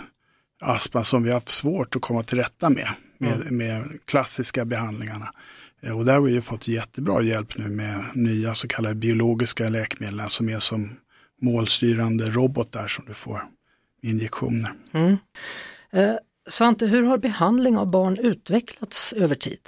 astma 0.61 1.05
som 1.05 1.23
vi 1.23 1.29
har 1.29 1.35
haft 1.37 1.49
svårt 1.49 1.97
att 1.97 2.03
komma 2.03 2.23
till 2.23 2.39
rätta 2.39 2.71
med, 2.71 2.89
med, 3.19 3.53
med 3.53 3.99
klassiska 4.05 4.65
behandlingarna. 4.65 5.33
Eh, 5.83 5.99
Och 5.99 6.05
där 6.05 6.13
har 6.15 6.21
vi 6.21 6.41
fått 6.41 6.69
jättebra 6.69 7.23
hjälp 7.23 7.59
nu 7.59 7.69
med 7.69 8.05
nya 8.15 8.55
så 8.55 8.69
kallade 8.69 8.95
biologiska 8.95 9.69
läkemedel 9.69 10.23
som 10.29 10.49
är 10.49 10.59
som 10.59 10.91
målstyrande 11.43 12.31
robotar 12.31 12.89
som 12.89 13.05
du 13.05 13.15
får 13.15 13.45
injektioner. 14.03 14.73
Eh, 15.93 16.15
Svante, 16.49 16.87
hur 16.87 17.03
har 17.03 17.19
behandling 17.19 17.77
av 17.79 17.87
barn 17.91 18.17
utvecklats 18.21 19.13
över 19.13 19.35
tid? 19.35 19.61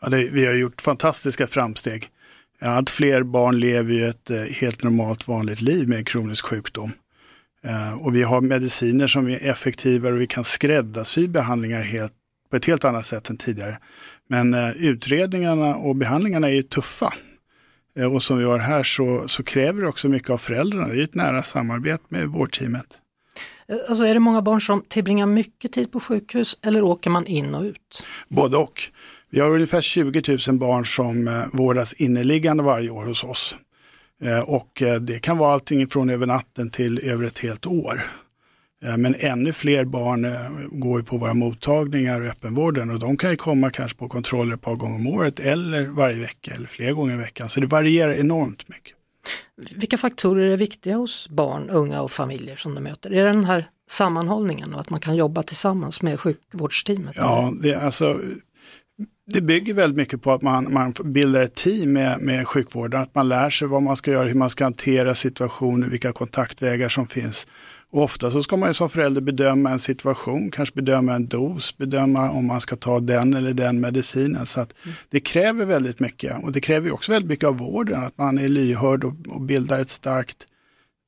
Ja, 0.00 0.08
det, 0.08 0.30
vi 0.30 0.46
har 0.46 0.54
gjort 0.54 0.80
fantastiska 0.80 1.46
framsteg. 1.46 2.08
Allt 2.60 2.90
fler 2.90 3.22
barn 3.22 3.58
lever 3.58 3.94
ju 3.94 4.08
ett 4.08 4.30
eh, 4.30 4.42
helt 4.42 4.82
normalt 4.82 5.28
vanligt 5.28 5.60
liv 5.60 5.88
med 5.88 6.06
kronisk 6.08 6.44
sjukdom. 6.44 6.92
Eh, 7.64 8.02
och 8.02 8.16
vi 8.16 8.22
har 8.22 8.40
mediciner 8.40 9.06
som 9.06 9.28
är 9.28 9.46
effektivare 9.46 10.14
och 10.14 10.20
vi 10.20 10.26
kan 10.26 10.44
skräddarsy 10.44 11.28
behandlingar 11.28 11.82
helt, 11.82 12.12
på 12.50 12.56
ett 12.56 12.64
helt 12.64 12.84
annat 12.84 13.06
sätt 13.06 13.30
än 13.30 13.36
tidigare. 13.36 13.78
Men 14.28 14.54
eh, 14.54 14.70
utredningarna 14.70 15.76
och 15.76 15.96
behandlingarna 15.96 16.50
är 16.50 16.62
tuffa. 16.62 17.14
Eh, 17.98 18.12
och 18.14 18.22
som 18.22 18.38
vi 18.38 18.44
har 18.44 18.58
här 18.58 18.82
så, 18.82 19.28
så 19.28 19.42
kräver 19.42 19.82
det 19.82 19.88
också 19.88 20.08
mycket 20.08 20.30
av 20.30 20.38
föräldrarna. 20.38 20.88
Det 20.88 21.00
är 21.00 21.04
ett 21.04 21.14
nära 21.14 21.42
samarbete 21.42 22.04
med 22.08 22.28
vårdteamet. 22.28 22.86
Alltså 23.88 24.04
är 24.04 24.14
det 24.14 24.20
många 24.20 24.42
barn 24.42 24.60
som 24.60 24.84
tillbringar 24.88 25.26
mycket 25.26 25.72
tid 25.72 25.92
på 25.92 26.00
sjukhus 26.00 26.58
eller 26.62 26.82
åker 26.82 27.10
man 27.10 27.26
in 27.26 27.54
och 27.54 27.62
ut? 27.62 28.06
Både 28.28 28.56
och. 28.56 28.82
Vi 29.30 29.40
har 29.40 29.50
ungefär 29.50 29.80
20 29.80 30.38
000 30.48 30.58
barn 30.58 30.86
som 30.86 31.42
vårdas 31.52 31.92
inneliggande 31.92 32.62
varje 32.62 32.90
år 32.90 33.04
hos 33.04 33.24
oss. 33.24 33.56
Eh, 34.22 34.38
och 34.38 34.82
eh, 34.82 35.00
det 35.00 35.18
kan 35.18 35.38
vara 35.38 35.52
allting 35.52 35.86
från 35.86 36.10
över 36.10 36.26
natten 36.26 36.70
till 36.70 36.98
över 36.98 37.24
ett 37.24 37.38
helt 37.38 37.66
år. 37.66 38.02
Eh, 38.84 38.96
Men 38.96 39.14
ännu 39.18 39.52
fler 39.52 39.84
barn 39.84 40.26
går 40.72 41.02
på 41.02 41.16
våra 41.16 41.34
mottagningar 41.34 42.20
och 42.20 42.26
öppenvården 42.26 42.90
och 42.90 42.98
de 42.98 43.16
kan 43.16 43.30
ju 43.30 43.36
komma 43.36 43.70
kanske 43.70 43.98
på 43.98 44.08
kontroller 44.08 44.54
ett 44.54 44.60
par 44.60 44.74
gånger 44.74 44.94
om 44.94 45.06
året 45.06 45.40
eller 45.40 45.86
varje 45.86 46.20
vecka 46.20 46.52
eller 46.54 46.66
flera 46.66 46.92
gånger 46.92 47.14
i 47.14 47.18
veckan. 47.18 47.48
Så 47.48 47.60
det 47.60 47.66
varierar 47.66 48.12
enormt 48.12 48.68
mycket. 48.68 48.96
Vilka 49.76 49.98
faktorer 49.98 50.50
är 50.50 50.56
viktiga 50.56 50.96
hos 50.96 51.28
barn, 51.28 51.70
unga 51.70 52.02
och 52.02 52.10
familjer 52.10 52.56
som 52.56 52.74
de 52.74 52.80
möter? 52.80 53.10
Är 53.10 53.24
det 53.24 53.30
den 53.30 53.44
här 53.44 53.64
sammanhållningen 53.90 54.74
och 54.74 54.80
att 54.80 54.90
man 54.90 55.00
kan 55.00 55.16
jobba 55.16 55.42
tillsammans 55.42 56.02
med 56.02 56.20
sjukvårdsteamet? 56.20 57.14
Ja, 57.16 57.52
det, 57.62 57.74
alltså, 57.74 58.20
det 59.26 59.40
bygger 59.40 59.74
väldigt 59.74 59.96
mycket 59.96 60.22
på 60.22 60.32
att 60.32 60.42
man, 60.42 60.72
man 60.72 60.94
bildar 61.04 61.42
ett 61.42 61.54
team 61.54 61.92
med, 61.92 62.20
med 62.20 62.48
sjukvården, 62.48 63.00
att 63.00 63.14
man 63.14 63.28
lär 63.28 63.50
sig 63.50 63.68
vad 63.68 63.82
man 63.82 63.96
ska 63.96 64.10
göra, 64.10 64.28
hur 64.28 64.34
man 64.34 64.50
ska 64.50 64.64
hantera 64.64 65.14
situationer, 65.14 65.88
vilka 65.88 66.12
kontaktvägar 66.12 66.88
som 66.88 67.06
finns. 67.06 67.46
Och 67.90 68.02
ofta 68.02 68.30
så 68.30 68.42
ska 68.42 68.56
man 68.56 68.68
ju 68.68 68.74
som 68.74 68.90
förälder 68.90 69.20
bedöma 69.20 69.70
en 69.70 69.78
situation, 69.78 70.50
kanske 70.50 70.74
bedöma 70.74 71.14
en 71.14 71.28
dos, 71.28 71.76
bedöma 71.76 72.30
om 72.30 72.46
man 72.46 72.60
ska 72.60 72.76
ta 72.76 73.00
den 73.00 73.34
eller 73.34 73.52
den 73.52 73.80
medicinen. 73.80 74.46
Så 74.46 74.60
att 74.60 74.74
det 75.08 75.20
kräver 75.20 75.66
väldigt 75.66 76.00
mycket 76.00 76.44
och 76.44 76.52
det 76.52 76.60
kräver 76.60 76.92
också 76.92 77.12
väldigt 77.12 77.28
mycket 77.28 77.48
av 77.48 77.58
vården, 77.58 78.04
att 78.04 78.18
man 78.18 78.38
är 78.38 78.48
lyhörd 78.48 79.04
och, 79.04 79.14
och 79.28 79.40
bildar 79.40 79.80
ett 79.80 79.90
starkt 79.90 80.46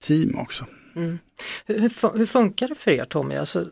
team 0.03 0.39
också. 0.39 0.65
Mm. 0.97 1.19
Hur, 1.67 2.19
hur 2.19 2.27
funkar 2.27 2.69
det 2.69 2.75
för 2.75 2.91
er 2.91 3.05
Tommy? 3.05 3.37
Alltså, 3.37 3.67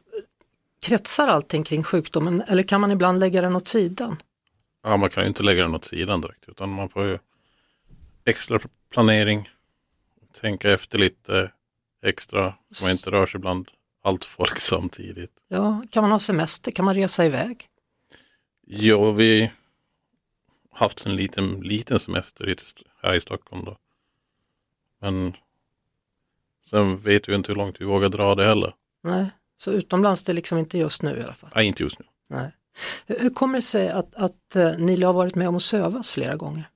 kretsar 0.86 1.28
allting 1.28 1.64
kring 1.64 1.82
sjukdomen 1.82 2.42
eller 2.48 2.62
kan 2.62 2.80
man 2.80 2.90
ibland 2.90 3.20
lägga 3.20 3.42
den 3.42 3.56
åt 3.56 3.68
sidan? 3.68 4.16
Ja, 4.86 4.96
man 4.96 5.10
kan 5.10 5.22
ju 5.22 5.28
inte 5.28 5.42
lägga 5.42 5.62
den 5.62 5.74
åt 5.74 5.84
sidan 5.84 6.20
direkt 6.20 6.48
utan 6.48 6.68
man 6.70 6.88
får 6.88 7.06
ju 7.06 7.18
extra 8.24 8.58
planering, 8.90 9.50
tänka 10.40 10.70
efter 10.70 10.98
lite 10.98 11.52
extra 12.02 12.54
så 12.70 12.84
man 12.84 12.92
inte 12.92 13.10
rör 13.10 13.26
sig 13.26 13.40
bland 13.40 13.70
allt 14.02 14.24
folk 14.24 14.58
samtidigt. 14.60 15.32
Ja, 15.48 15.82
kan 15.90 16.02
man 16.02 16.10
ha 16.12 16.18
semester? 16.18 16.72
Kan 16.72 16.84
man 16.84 16.94
resa 16.94 17.26
iväg? 17.26 17.68
Ja, 18.66 19.10
vi 19.10 19.50
har 20.70 20.78
haft 20.78 21.06
en 21.06 21.16
liten, 21.16 21.60
liten 21.60 21.98
semester 21.98 22.56
här 23.02 23.14
i 23.14 23.20
Stockholm 23.20 23.64
då. 23.64 23.78
Men 25.00 25.36
sen 26.70 26.98
vet 26.98 27.28
vi 27.28 27.34
inte 27.34 27.52
hur 27.52 27.56
långt 27.56 27.80
vi 27.80 27.84
vågar 27.84 28.08
dra 28.08 28.34
det 28.34 28.46
heller. 28.46 28.74
Nej, 29.02 29.30
så 29.56 29.70
utomlands 29.70 30.24
det 30.24 30.32
är 30.32 30.34
liksom 30.34 30.58
inte 30.58 30.78
just 30.78 31.02
nu 31.02 31.18
i 31.18 31.22
alla 31.22 31.34
fall. 31.34 31.50
Nej, 31.54 31.66
inte 31.66 31.82
just 31.82 31.98
nu. 31.98 32.06
Nej. 32.28 32.52
Hur 33.06 33.30
kommer 33.30 33.54
det 33.58 33.62
sig 33.62 33.88
att, 33.90 34.14
att 34.14 34.56
eh, 34.56 34.78
ni 34.78 35.02
har 35.02 35.12
varit 35.12 35.34
med 35.34 35.48
om 35.48 35.56
att 35.56 35.62
sövas 35.62 36.10
flera 36.10 36.36
gånger? 36.36 36.68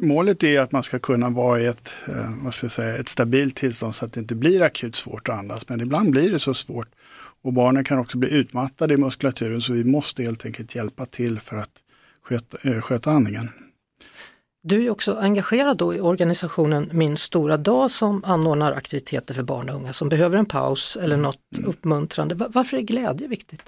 Målet 0.00 0.44
är 0.44 0.60
att 0.60 0.72
man 0.72 0.82
ska 0.82 0.98
kunna 0.98 1.30
vara 1.30 1.60
i 1.60 1.66
ett, 1.66 1.94
eh, 2.08 2.14
vad 2.44 2.54
ska 2.54 2.64
jag 2.64 2.72
säga, 2.72 2.96
ett 2.96 3.08
stabilt 3.08 3.56
tillstånd 3.56 3.94
så 3.94 4.04
att 4.04 4.12
det 4.12 4.20
inte 4.20 4.34
blir 4.34 4.62
akut 4.62 4.94
svårt 4.96 5.28
att 5.28 5.38
andas. 5.38 5.68
Men 5.68 5.80
ibland 5.80 6.10
blir 6.10 6.30
det 6.32 6.38
så 6.38 6.54
svårt. 6.54 6.88
Och 7.42 7.52
barnen 7.52 7.84
kan 7.84 7.98
också 7.98 8.18
bli 8.18 8.30
utmattade 8.30 8.94
i 8.94 8.96
muskulaturen 8.96 9.60
så 9.60 9.72
vi 9.72 9.84
måste 9.84 10.22
helt 10.22 10.44
enkelt 10.44 10.74
hjälpa 10.74 11.04
till 11.04 11.40
för 11.40 11.56
att 11.56 11.70
sköta, 12.22 12.68
eh, 12.68 12.80
sköta 12.80 13.10
andningen. 13.10 13.48
Du 14.62 14.84
är 14.86 14.90
också 14.90 15.16
engagerad 15.16 15.76
då 15.78 15.94
i 15.94 16.00
organisationen 16.00 16.90
Min 16.92 17.16
stora 17.16 17.56
dag 17.56 17.90
som 17.90 18.24
anordnar 18.24 18.72
aktiviteter 18.72 19.34
för 19.34 19.42
barn 19.42 19.68
och 19.70 19.76
unga 19.76 19.92
som 19.92 20.08
behöver 20.08 20.38
en 20.38 20.46
paus 20.46 20.96
eller 21.02 21.16
något 21.16 21.38
uppmuntrande. 21.64 22.34
Va- 22.34 22.48
Varför 22.52 22.76
är 22.76 22.80
glädje 22.80 23.28
viktigt? 23.28 23.62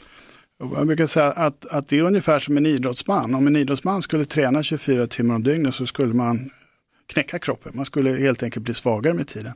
Jag 0.75 0.87
brukar 0.87 1.07
säga 1.07 1.27
att, 1.27 1.67
att 1.67 1.89
det 1.89 1.99
är 1.99 2.03
ungefär 2.03 2.39
som 2.39 2.57
en 2.57 2.67
idrottsman. 2.67 3.35
Om 3.35 3.47
en 3.47 3.57
idrottsman 3.57 4.03
skulle 4.03 4.25
träna 4.25 4.63
24 4.63 5.07
timmar 5.07 5.35
om 5.35 5.43
dygnet 5.43 5.75
så 5.75 5.87
skulle 5.87 6.15
man 6.15 6.51
knäcka 7.07 7.39
kroppen. 7.39 7.73
Man 7.75 7.85
skulle 7.85 8.11
helt 8.11 8.43
enkelt 8.43 8.65
bli 8.65 8.75
svagare 8.75 9.15
med 9.15 9.29
tiden. 9.29 9.53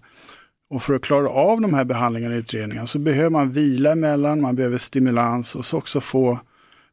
Och 0.71 0.83
för 0.83 0.95
att 0.95 1.03
klara 1.03 1.29
av 1.29 1.61
de 1.61 1.75
här 1.75 1.85
behandlingarna 1.85 2.35
och 2.35 2.39
utredningarna 2.39 2.87
så 2.87 2.99
behöver 2.99 3.31
man 3.31 3.51
vila 3.51 3.93
emellan, 3.93 4.41
man 4.41 4.57
behöver 4.57 4.79
stimulans 4.79 5.55
och 5.55 5.65
så 5.65 5.79
också 5.79 6.01
få, 6.01 6.41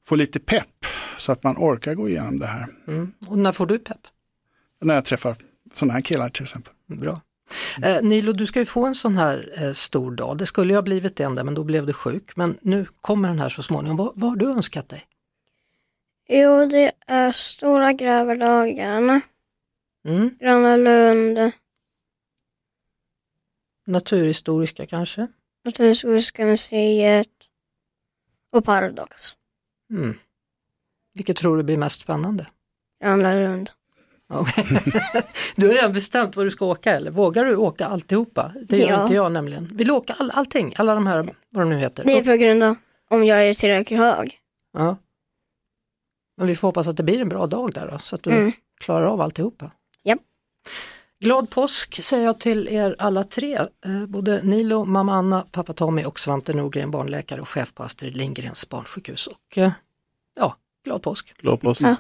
få 0.06 0.16
lite 0.16 0.40
pepp 0.40 0.86
så 1.18 1.32
att 1.32 1.44
man 1.44 1.56
orkar 1.58 1.94
gå 1.94 2.10
igenom 2.10 2.40
det 2.40 2.48
här. 2.48 2.68
Mm. 2.88 3.12
Och 3.28 3.40
när 3.40 3.52
får 3.52 3.66
du 3.66 3.80
pepp? 3.80 4.02
När 4.82 4.94
jag 4.94 5.06
träffar 5.06 5.36
sådana 5.74 5.94
här 5.94 6.02
killar 6.02 6.30
till 6.30 6.44
exempel. 6.44 6.74
Bra. 6.88 7.22
Eh, 7.84 8.02
Nilo, 8.04 8.32
du 8.32 8.46
ska 8.46 8.60
ju 8.60 8.66
få 8.66 8.86
en 8.86 8.96
sån 8.96 9.18
här 9.18 9.54
eh, 9.58 9.72
stor 9.72 10.12
dag. 10.12 10.38
Det 10.38 10.46
skulle 10.46 10.74
ju 10.74 10.78
ha 10.78 10.82
blivit 10.82 11.20
en 11.20 11.36
där 11.36 11.44
men 11.44 11.54
då 11.54 11.64
blev 11.64 11.86
du 11.86 11.94
sjuk. 11.94 12.36
Men 12.36 12.58
nu 12.62 12.86
kommer 13.02 13.30
den 13.30 13.40
här 13.40 13.50
så 13.50 13.64
småningom. 13.64 13.98
Vad, 13.98 14.12
vad 14.16 14.30
har 14.30 14.38
du 14.38 14.46
önskat 14.46 14.90
dig? 14.90 15.08
Jo, 16.30 16.66
det 16.66 16.92
är 17.08 17.32
Stora 17.32 17.94
Grävardagen, 17.94 19.22
Mm. 20.06 20.38
Gröna 20.40 20.76
Lund, 20.76 21.52
Naturhistoriska 23.86 24.86
kanske? 24.86 25.28
Naturhistoriska 25.66 26.46
museet 26.46 27.30
och 28.52 28.66
Paradox. 28.66 29.36
Mm. 29.90 30.18
Vilket 31.14 31.38
tror 31.38 31.58
du 31.58 31.64
blir 31.64 31.78
mest 31.78 32.02
spännande? 32.02 32.48
Gröna 33.04 33.34
Lund. 33.34 33.70
Du 35.56 35.68
har 35.68 35.74
redan 35.74 35.94
bestämt 35.94 36.36
var 36.36 36.46
du 36.46 36.52
ska 36.52 36.66
åka 36.66 36.96
eller? 36.96 37.12
Vågar 37.12 37.46
du 37.46 37.56
åka 37.56 37.86
alltihopa? 37.88 38.52
Det 38.70 38.78
gör 38.78 38.88
Ja. 38.90 39.02
inte 39.02 39.14
jag 39.14 39.32
nämligen. 39.32 39.68
Vill 39.74 39.88
du 39.88 39.94
åka 39.94 40.14
all, 40.20 40.32
allting? 40.32 40.74
Alla 40.78 40.96
de 40.96 41.08
här, 41.08 41.18
vad 41.50 41.62
de 41.64 41.70
nu 41.70 41.78
heter? 41.80 42.04
Det 42.04 42.18
är 42.18 42.24
på 42.24 42.36
grund 42.36 42.64
av 42.64 42.76
om 43.10 43.26
jag 43.26 43.48
är 43.50 43.54
tillräckligt 43.54 44.00
hög. 44.00 44.38
Ja. 44.74 44.98
Men 46.38 46.48
vi 46.48 46.56
får 46.56 46.68
hoppas 46.68 46.88
att 46.88 46.98
det 46.98 47.04
blir 47.04 47.22
en 47.22 47.30
bra 47.30 47.48
dag 47.48 47.74
där 47.74 47.88
då, 47.92 47.98
så 48.00 48.16
att 48.16 48.24
du 48.24 48.32
Mm. 48.32 48.52
klarar 48.80 49.06
av 49.06 49.22
alltihopa. 49.22 49.72
Japp. 50.04 50.20
Glad 51.20 51.50
påsk 51.50 52.04
säger 52.04 52.26
jag 52.26 52.40
till 52.40 52.68
er 52.68 52.96
alla 53.00 53.24
tre, 53.24 53.56
eh, 53.86 54.06
både 54.08 54.42
Nilo, 54.44 54.86
mamma 54.86 55.14
Anna, 55.14 55.46
pappa 55.52 55.74
Tommy 55.74 56.04
och 56.06 56.20
Svante 56.20 56.54
Norgren, 56.54 56.92
barnläkare 56.92 57.42
och 57.42 57.50
chef 57.50 57.74
på 57.74 57.84
Astrid 57.84 58.18
Lindgrens 58.18 58.70
barnsjukhus. 58.70 59.28
Och 59.28 59.58
eh, 59.58 59.72
ja, 60.36 60.56
glad 60.86 61.02
påsk! 61.02 61.34
Glad 61.38 61.62
påsk. 61.62 61.82
Ja. 61.82 61.96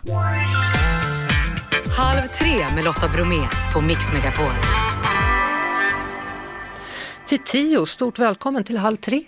Halv 1.98 2.28
tre 2.28 2.76
med 2.76 2.84
Lotta 2.84 3.08
Bromé 3.08 3.48
på 3.74 3.82
Mix 3.82 4.00
Megapol. 4.14 4.52
Till 7.28 7.40
Tio, 7.46 7.86
stort 7.86 8.20
välkommen 8.20 8.64
till 8.64 8.78
Halv 8.78 8.96
tre! 8.96 9.24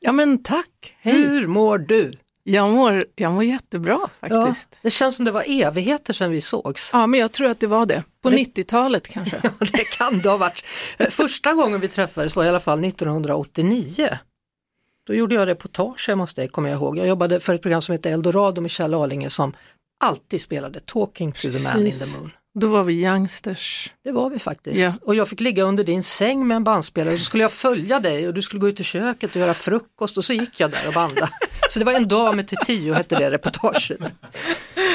Ja 0.00 0.12
men 0.12 0.42
tack, 0.42 0.94
hej. 1.00 1.14
Hur 1.14 1.46
mår 1.46 1.78
du? 1.78 2.12
Jag 2.42 2.70
mår, 2.70 3.04
jag 3.14 3.32
mår 3.32 3.44
jättebra 3.44 4.00
Ja, 4.20 4.28
faktiskt. 4.46 4.68
det 4.82 4.90
känns 4.90 5.16
som 5.16 5.24
det 5.24 5.30
var 5.30 5.44
evigheter 5.46 6.12
sedan 6.12 6.30
vi 6.30 6.40
sågs. 6.40 6.90
Ja, 6.92 7.06
men 7.06 7.20
jag 7.20 7.32
tror 7.32 7.48
att 7.50 7.60
det 7.60 7.66
var 7.66 7.86
det. 7.86 8.02
På 8.22 8.30
Det- 8.30 8.36
90-talet 8.36 9.08
kanske. 9.08 9.36
Ja, 9.42 9.50
det 9.72 9.84
kan 9.98 10.18
det 10.18 10.28
ha 10.28 10.36
varit. 10.36 10.64
Första 11.10 11.52
gången 11.52 11.80
vi 11.80 11.88
träffades 11.88 12.36
var 12.36 12.44
i 12.44 12.48
alla 12.48 12.60
fall 12.60 12.84
1989. 12.84 14.08
Då 15.06 15.14
gjorde 15.14 15.34
jag 15.34 15.48
reportage 15.48 16.08
hemma 16.08 16.22
hos 16.22 16.34
dig, 16.34 16.48
kommer 16.48 16.68
jag 16.68 16.76
ihåg. 16.76 16.98
Jag 16.98 17.06
jobbade 17.06 17.40
för 17.40 17.54
ett 17.54 17.62
program 17.62 17.82
som 17.82 17.92
heter 17.92 18.10
Eldorado 18.12 18.60
med 18.60 18.70
Kjell 18.70 18.94
Arlinge 18.94 19.30
som 19.30 19.56
alltid 20.00 20.40
spelade 20.40 20.80
Talking 20.80 21.32
to 21.32 21.40
the 21.40 21.62
man 21.62 21.86
in 21.86 21.92
the 21.92 22.18
moon. 22.18 22.30
Då 22.60 22.68
var 22.68 22.82
vi 22.82 22.92
youngsters. 23.04 23.94
Det 24.04 24.12
var 24.12 24.30
vi 24.30 24.38
faktiskt. 24.38 24.80
Ja. 24.80 24.92
Och 25.02 25.14
jag 25.14 25.28
fick 25.28 25.40
ligga 25.40 25.62
under 25.62 25.84
din 25.84 26.02
säng 26.02 26.46
med 26.46 26.56
en 26.56 26.64
bandspelare 26.64 27.14
och 27.14 27.20
så 27.20 27.24
skulle 27.24 27.42
jag 27.42 27.52
följa 27.52 28.00
dig 28.00 28.28
och 28.28 28.34
du 28.34 28.42
skulle 28.42 28.60
gå 28.60 28.68
ut 28.68 28.80
i 28.80 28.84
köket 28.84 29.30
och 29.30 29.36
göra 29.36 29.54
frukost 29.54 30.18
och 30.18 30.24
så 30.24 30.32
gick 30.32 30.60
jag 30.60 30.70
där 30.70 30.88
och 30.88 30.94
banda. 30.94 31.30
Så 31.70 31.78
det 31.78 31.84
var 31.84 31.92
en 31.92 32.08
dag 32.08 32.36
med 32.36 32.48
till 32.48 32.58
tio 32.64 32.94
hette 32.94 33.18
det 33.18 33.30
reportaget. 33.30 34.14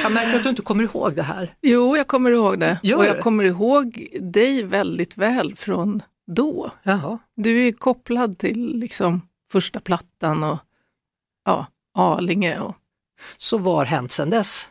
Jag 0.03 0.11
märker 0.11 0.35
att 0.35 0.43
du 0.43 0.49
inte 0.49 0.61
kommer 0.61 0.83
ihåg 0.83 1.15
det 1.15 1.23
här. 1.23 1.53
Jo, 1.61 1.97
jag 1.97 2.07
kommer 2.07 2.31
ihåg 2.31 2.59
det. 2.59 2.79
Gör 2.83 2.97
och 2.97 3.03
du? 3.03 3.09
jag 3.09 3.19
kommer 3.19 3.43
ihåg 3.43 4.07
dig 4.21 4.63
väldigt 4.63 5.17
väl 5.17 5.55
från 5.55 6.03
då. 6.31 6.71
Jaha. 6.83 7.19
Du 7.35 7.67
är 7.67 7.71
kopplad 7.71 8.37
till 8.37 8.79
liksom 8.79 9.21
första 9.51 9.79
plattan 9.79 10.43
och 10.43 10.59
ja, 11.45 11.67
Arlinge. 11.97 12.59
Och, 12.59 12.75
Så 13.37 13.57
vad 13.57 13.75
har 13.75 13.85
hänt 13.85 14.11
sedan 14.11 14.29
dess? 14.29 14.69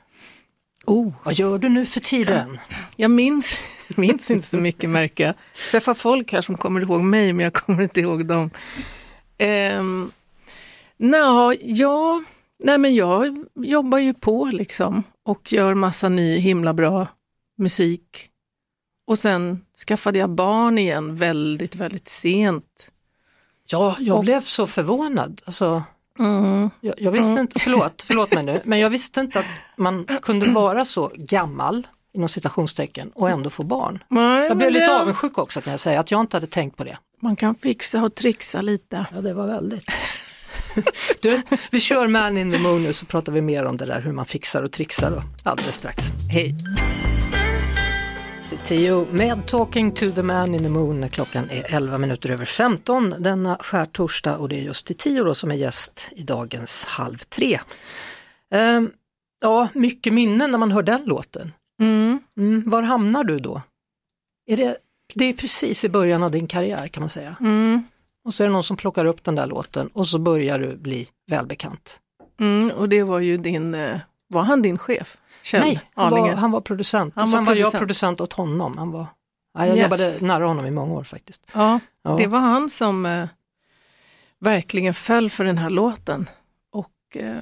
Oh, 0.89 1.13
vad 1.25 1.35
gör 1.35 1.59
du 1.59 1.69
nu 1.69 1.87
för 1.87 2.01
tiden? 2.01 2.59
jag 2.97 3.11
minns, 3.11 3.59
minns 3.89 4.31
inte 4.31 4.47
så 4.47 4.57
mycket 4.57 4.91
märker 4.91 5.27
jag. 5.27 5.35
Träffar 5.71 5.95
folk 5.95 6.33
här 6.33 6.41
som 6.43 6.57
kommer 6.57 6.81
ihåg 6.81 7.01
mig 7.03 7.33
men 7.33 7.45
jag 7.45 7.55
kommer 7.55 7.83
inte 7.83 8.01
ihåg 8.01 8.27
dem. 8.27 8.51
Um, 9.79 10.13
Nå, 10.97 11.55
ja, 11.61 12.23
Nej 12.65 12.79
men 12.79 12.95
jag 12.95 13.45
jobbar 13.55 13.99
ju 13.99 14.15
på 14.15 14.45
liksom 14.45 15.03
och 15.25 15.53
gör 15.53 15.75
massa 15.75 16.09
ny 16.09 16.39
himla 16.39 16.75
bra 16.75 17.07
musik. 17.59 18.29
Och 19.07 19.19
sen 19.19 19.65
skaffade 19.87 20.19
jag 20.19 20.31
barn 20.31 20.79
igen 20.79 21.17
väldigt, 21.17 21.75
väldigt 21.75 22.09
sent. 22.09 22.91
Ja, 23.67 23.97
jag 24.01 24.17
Och- 24.17 24.25
blev 24.25 24.41
så 24.41 24.67
förvånad. 24.67 25.43
Alltså, 25.45 25.83
Mm. 26.19 26.71
jag, 26.81 26.95
jag 26.99 27.11
visste 27.13 27.31
Mm. 27.31 27.41
inte, 27.41 27.61
förlåt, 27.61 28.03
förlåt 28.07 28.33
mig 28.35 28.45
nu, 28.45 28.61
men 28.65 28.79
jag 28.79 28.91
visste 28.91 29.21
inte 29.21 29.39
att 29.39 29.47
man 29.77 30.07
kunde 30.23 30.51
vara 30.51 30.85
så 30.85 31.13
gammal, 31.15 31.87
inom 32.15 32.29
citationstecken, 32.29 33.11
och 33.15 33.31
ändå 33.31 33.51
få 33.51 33.63
barn. 33.63 34.05
Nej, 34.09 34.47
Jag 34.49 34.57
blev 34.57 34.71
lite 34.71 34.85
det- 34.87 35.01
avundsjuk 35.01 35.39
också 35.39 35.61
kan 35.61 35.71
jag 35.71 35.81
säga, 35.81 36.01
att 36.01 36.11
jag 36.11 36.21
inte 36.21 36.37
hade 36.37 36.47
tänkt 36.47 36.77
på 36.77 36.85
det. 36.85 36.99
Man 37.23 37.37
kan 37.37 37.55
fixa 37.55 38.03
och 38.03 38.15
trixa 38.15 38.61
lite. 38.61 39.07
Ja, 39.15 39.21
det 39.21 39.35
var 39.35 39.47
väldigt. 39.47 39.85
Du, 41.21 41.43
vi 41.71 41.81
kör 41.81 42.09
Man 42.09 42.39
in 42.39 42.53
the 42.53 42.59
Moon 42.59 42.83
nu 42.83 42.93
så 42.93 43.07
pratar 43.07 43.33
vi 43.33 43.41
mer 43.41 43.65
om 43.65 43.77
det 43.77 43.87
där 43.87 44.01
hur 44.01 44.13
man 44.13 44.27
fixar 44.27 44.63
och 44.63 44.73
trixar 44.73 45.11
då, 45.11 45.23
alldeles 45.51 45.75
strax. 45.77 46.03
Hej! 46.33 46.55
Till 48.49 48.59
tio 48.59 49.07
med 49.11 49.47
Talking 49.47 49.93
to 49.93 50.11
the 50.11 50.23
Man 50.23 50.55
in 50.55 50.63
the 50.63 50.69
Moon 50.69 51.09
klockan 51.09 51.51
är 51.51 51.75
11 51.75 51.99
minuter 51.99 52.31
över 52.31 52.45
15 52.45 53.15
denna 53.19 53.59
skärtorsdag 53.61 54.37
och 54.37 54.49
det 54.49 54.57
är 54.57 54.61
just 54.61 54.87
till 54.87 54.97
tio 54.97 55.25
då 55.25 55.35
som 55.35 55.51
är 55.51 55.55
gäst 55.55 56.09
i 56.13 56.23
dagens 56.23 56.85
Halv 56.85 57.19
tre. 57.19 57.61
Ehm, 58.51 58.91
ja, 59.41 59.69
mycket 59.73 60.13
minnen 60.13 60.51
när 60.51 60.59
man 60.59 60.73
hör 60.73 60.83
den 60.83 61.05
låten. 61.05 61.53
Mm. 61.81 62.19
Mm, 62.39 62.63
var 62.67 62.83
hamnar 62.83 63.25
du 63.25 63.39
då? 63.39 63.63
Är 64.47 64.57
det, 64.57 64.77
det 65.15 65.25
är 65.25 65.33
precis 65.33 65.85
i 65.85 65.89
början 65.89 66.23
av 66.23 66.31
din 66.31 66.47
karriär 66.47 66.89
kan 66.89 67.01
man 67.01 67.11
säga. 67.11 67.37
Mm. 67.41 67.83
Och 68.25 68.35
så 68.35 68.43
är 68.43 68.47
det 68.47 68.53
någon 68.53 68.63
som 68.63 68.77
plockar 68.77 69.05
upp 69.05 69.25
den 69.25 69.35
där 69.35 69.47
låten 69.47 69.89
och 69.93 70.07
så 70.07 70.19
börjar 70.19 70.59
du 70.59 70.77
bli 70.77 71.09
välbekant. 71.31 72.01
Mm. 72.41 72.71
Och 72.71 72.89
det 72.89 73.03
var 73.03 73.21
ju 73.21 73.37
din, 73.37 73.75
eh, 73.75 74.01
var 74.29 74.43
han 74.43 74.63
din 74.63 74.79
chef? 74.79 75.17
Kjell 75.43 75.61
Nej, 75.63 75.81
han 75.95 76.11
var, 76.11 76.29
han 76.35 76.51
var 76.51 76.61
producent 76.61 77.15
Han 77.15 77.23
och 77.25 77.29
var 77.31 77.37
sen 77.37 77.45
var 77.45 77.55
jag 77.55 77.61
producent. 77.63 77.81
producent 77.81 78.21
åt 78.21 78.33
honom. 78.33 78.79
Han 78.79 78.91
var, 78.91 79.07
ja, 79.55 79.67
jag 79.67 79.77
Yes. 79.77 79.83
jobbade 79.85 80.19
nära 80.21 80.47
honom 80.47 80.67
i 80.67 80.71
många 80.71 80.95
år 80.95 81.05
faktiskt. 81.05 81.43
Ja, 81.53 81.81
Ja. 82.03 82.17
det 82.19 82.27
var 82.27 82.39
han 82.39 82.71
som 82.71 83.07
eh, 83.07 83.29
verkligen 84.41 84.95
föll 84.95 85.31
för 85.31 85.45
den 85.45 85.59
här 85.59 85.71
låten. 85.71 86.29
Och 86.73 87.17
eh, 87.17 87.37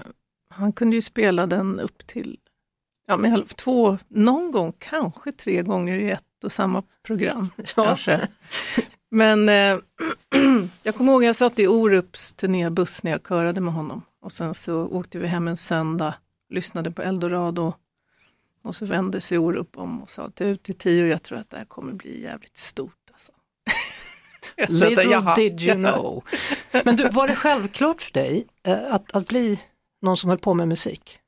han 0.50 0.72
kunde 0.72 0.96
ju 0.96 1.02
spela 1.02 1.46
den 1.46 1.80
upp 1.80 2.06
till 2.06 2.38
ja, 3.06 3.16
men 3.16 3.44
två, 3.46 3.98
någon 4.08 4.50
gång 4.50 4.72
kanske 4.78 5.32
tre 5.32 5.62
gånger 5.62 6.00
i 6.00 6.10
ett 6.10 6.22
och 6.44 6.52
samma 6.52 6.82
program. 7.06 7.50
Kanske. 7.74 8.28
Men 9.10 9.48
eh, 9.48 9.78
jag 10.82 10.94
kommer 10.94 11.12
ihåg 11.12 11.24
jag 11.24 11.36
satt 11.36 11.58
i 11.58 11.66
Orups 11.66 12.32
turnébuss 12.32 13.02
när 13.02 13.10
jag 13.10 13.22
körade 13.28 13.60
med 13.60 13.74
honom 13.74 14.02
och 14.22 14.32
sen 14.32 14.54
så 14.54 14.86
åkte 14.86 15.18
vi 15.18 15.26
hem 15.26 15.48
en 15.48 15.56
söndag, 15.56 16.14
lyssnade 16.50 16.90
på 16.90 17.02
Eldorado 17.02 17.74
och 18.62 18.74
så 18.74 18.86
vände 18.86 19.20
sig 19.20 19.38
Orup 19.38 19.78
om 19.78 20.02
och 20.02 20.10
sa 20.10 20.22
att 20.22 20.40
ut 20.40 20.62
till 20.62 20.74
tio, 20.74 21.06
jag 21.06 21.22
tror 21.22 21.38
att 21.38 21.50
det 21.50 21.56
här 21.56 21.64
kommer 21.64 21.92
bli 21.92 22.22
jävligt 22.22 22.56
stort. 22.56 23.10
Alltså. 23.12 23.32
Little 24.86 25.02
"Jaha." 25.10 25.34
did 25.34 25.62
you 25.62 25.74
know. 25.84 26.24
Men 26.84 26.96
du, 26.96 27.08
var 27.08 27.28
det 27.28 27.34
självklart 27.36 28.02
för 28.02 28.12
dig 28.12 28.46
eh, 28.62 28.94
att, 28.94 29.12
att 29.16 29.28
bli 29.28 29.60
någon 30.02 30.16
som 30.16 30.30
höll 30.30 30.38
på 30.38 30.54
med 30.54 30.68
musik? 30.68 31.18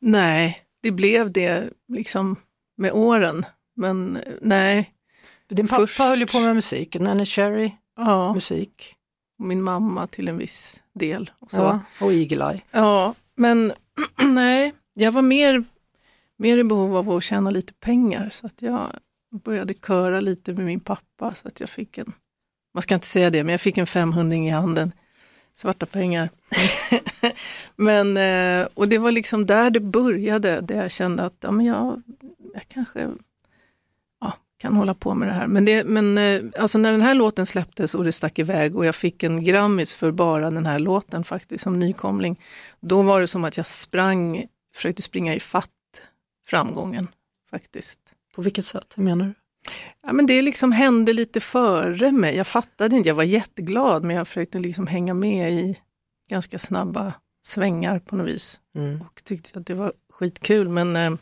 Nej, 0.00 0.62
det 0.82 0.90
blev 0.90 1.32
det 1.32 1.70
liksom 1.88 2.36
med 2.76 2.92
åren. 2.92 3.46
Men 3.76 4.16
eh, 4.16 4.32
nej. 4.40 4.90
Din 5.48 5.68
pappa 5.68 5.80
Först- 5.82 5.98
höll 5.98 6.20
ju 6.20 6.26
på 6.26 6.40
med 6.40 6.54
musik, 6.54 6.96
Nanny 7.00 7.24
Cherry, 7.26 7.72
Ja, 7.96 8.34
musik. 8.34 8.94
min 9.38 9.62
mamma 9.62 10.06
till 10.06 10.28
en 10.28 10.38
viss 10.38 10.82
del. 10.94 11.30
Och 11.38 11.50
så. 11.50 11.56
Ja, 11.60 11.80
och 12.00 12.12
Eagle 12.12 12.50
Eye. 12.52 12.60
Ja, 12.70 13.14
men 13.36 13.72
nej, 14.18 14.74
jag 14.94 15.12
var 15.12 15.22
mer, 15.22 15.64
mer 16.36 16.58
i 16.58 16.64
behov 16.64 16.96
av 16.96 17.10
att 17.10 17.22
tjäna 17.22 17.50
lite 17.50 17.72
pengar 17.74 18.30
så 18.32 18.46
att 18.46 18.62
jag 18.62 18.98
började 19.44 19.74
köra 19.74 20.20
lite 20.20 20.52
med 20.52 20.64
min 20.64 20.80
pappa 20.80 21.34
så 21.34 21.48
att 21.48 21.60
jag 21.60 21.68
fick 21.68 21.98
en, 21.98 22.12
man 22.74 22.82
ska 22.82 22.94
inte 22.94 23.06
säga 23.06 23.30
det, 23.30 23.44
men 23.44 23.52
jag 23.52 23.60
fick 23.60 23.78
en 23.78 23.86
500 23.86 24.36
i 24.36 24.48
handen, 24.48 24.92
svarta 25.54 25.86
pengar. 25.86 26.28
men, 27.76 28.16
eh, 28.16 28.68
och 28.74 28.88
det 28.88 28.98
var 28.98 29.12
liksom 29.12 29.46
där 29.46 29.70
det 29.70 29.80
började, 29.80 30.60
där 30.60 30.82
jag 30.82 30.90
kände 30.90 31.24
att 31.24 31.36
ja, 31.40 31.50
men 31.50 31.66
jag, 31.66 32.02
jag 32.54 32.68
kanske 32.68 33.10
kan 34.64 34.76
hålla 34.76 34.94
på 34.94 35.14
med 35.14 35.28
det 35.28 35.32
här. 35.32 35.46
Men, 35.46 35.64
det, 35.64 35.84
men 35.84 36.18
eh, 36.18 36.42
alltså 36.58 36.78
när 36.78 36.92
den 36.92 37.00
här 37.00 37.14
låten 37.14 37.46
släpptes 37.46 37.94
och 37.94 38.04
det 38.04 38.12
stack 38.12 38.38
iväg 38.38 38.76
och 38.76 38.86
jag 38.86 38.94
fick 38.94 39.22
en 39.22 39.44
Grammis 39.44 39.94
för 39.96 40.10
bara 40.10 40.50
den 40.50 40.66
här 40.66 40.78
låten 40.78 41.24
faktiskt 41.24 41.64
som 41.64 41.78
nykomling. 41.78 42.40
Då 42.80 43.02
var 43.02 43.20
det 43.20 43.26
som 43.26 43.44
att 43.44 43.56
jag 43.56 43.66
sprang, 43.66 44.46
försökte 44.74 45.02
springa 45.02 45.34
i 45.34 45.40
fatt 45.40 45.70
framgången 46.46 47.08
faktiskt. 47.50 48.00
På 48.34 48.42
vilket 48.42 48.64
sätt? 48.64 48.94
Hur 48.96 49.02
menar 49.02 49.24
du? 49.24 49.34
Ja, 50.06 50.12
men 50.12 50.26
det 50.26 50.42
liksom 50.42 50.72
hände 50.72 51.12
lite 51.12 51.40
före 51.40 52.12
mig. 52.12 52.36
Jag 52.36 52.46
fattade 52.46 52.96
inte, 52.96 53.08
jag 53.08 53.16
var 53.16 53.24
jätteglad 53.24 54.04
men 54.04 54.16
jag 54.16 54.28
försökte 54.28 54.58
liksom 54.58 54.86
hänga 54.86 55.14
med 55.14 55.52
i 55.52 55.78
ganska 56.30 56.58
snabba 56.58 57.12
svängar 57.42 57.98
på 57.98 58.16
något 58.16 58.28
vis 58.28 58.60
Mm. 58.76 59.00
och 59.00 59.24
tyckte 59.24 59.58
att 59.58 59.66
det 59.66 59.74
var 59.74 59.92
skitkul. 60.12 60.68
Men, 60.68 60.96
eh, 60.96 61.12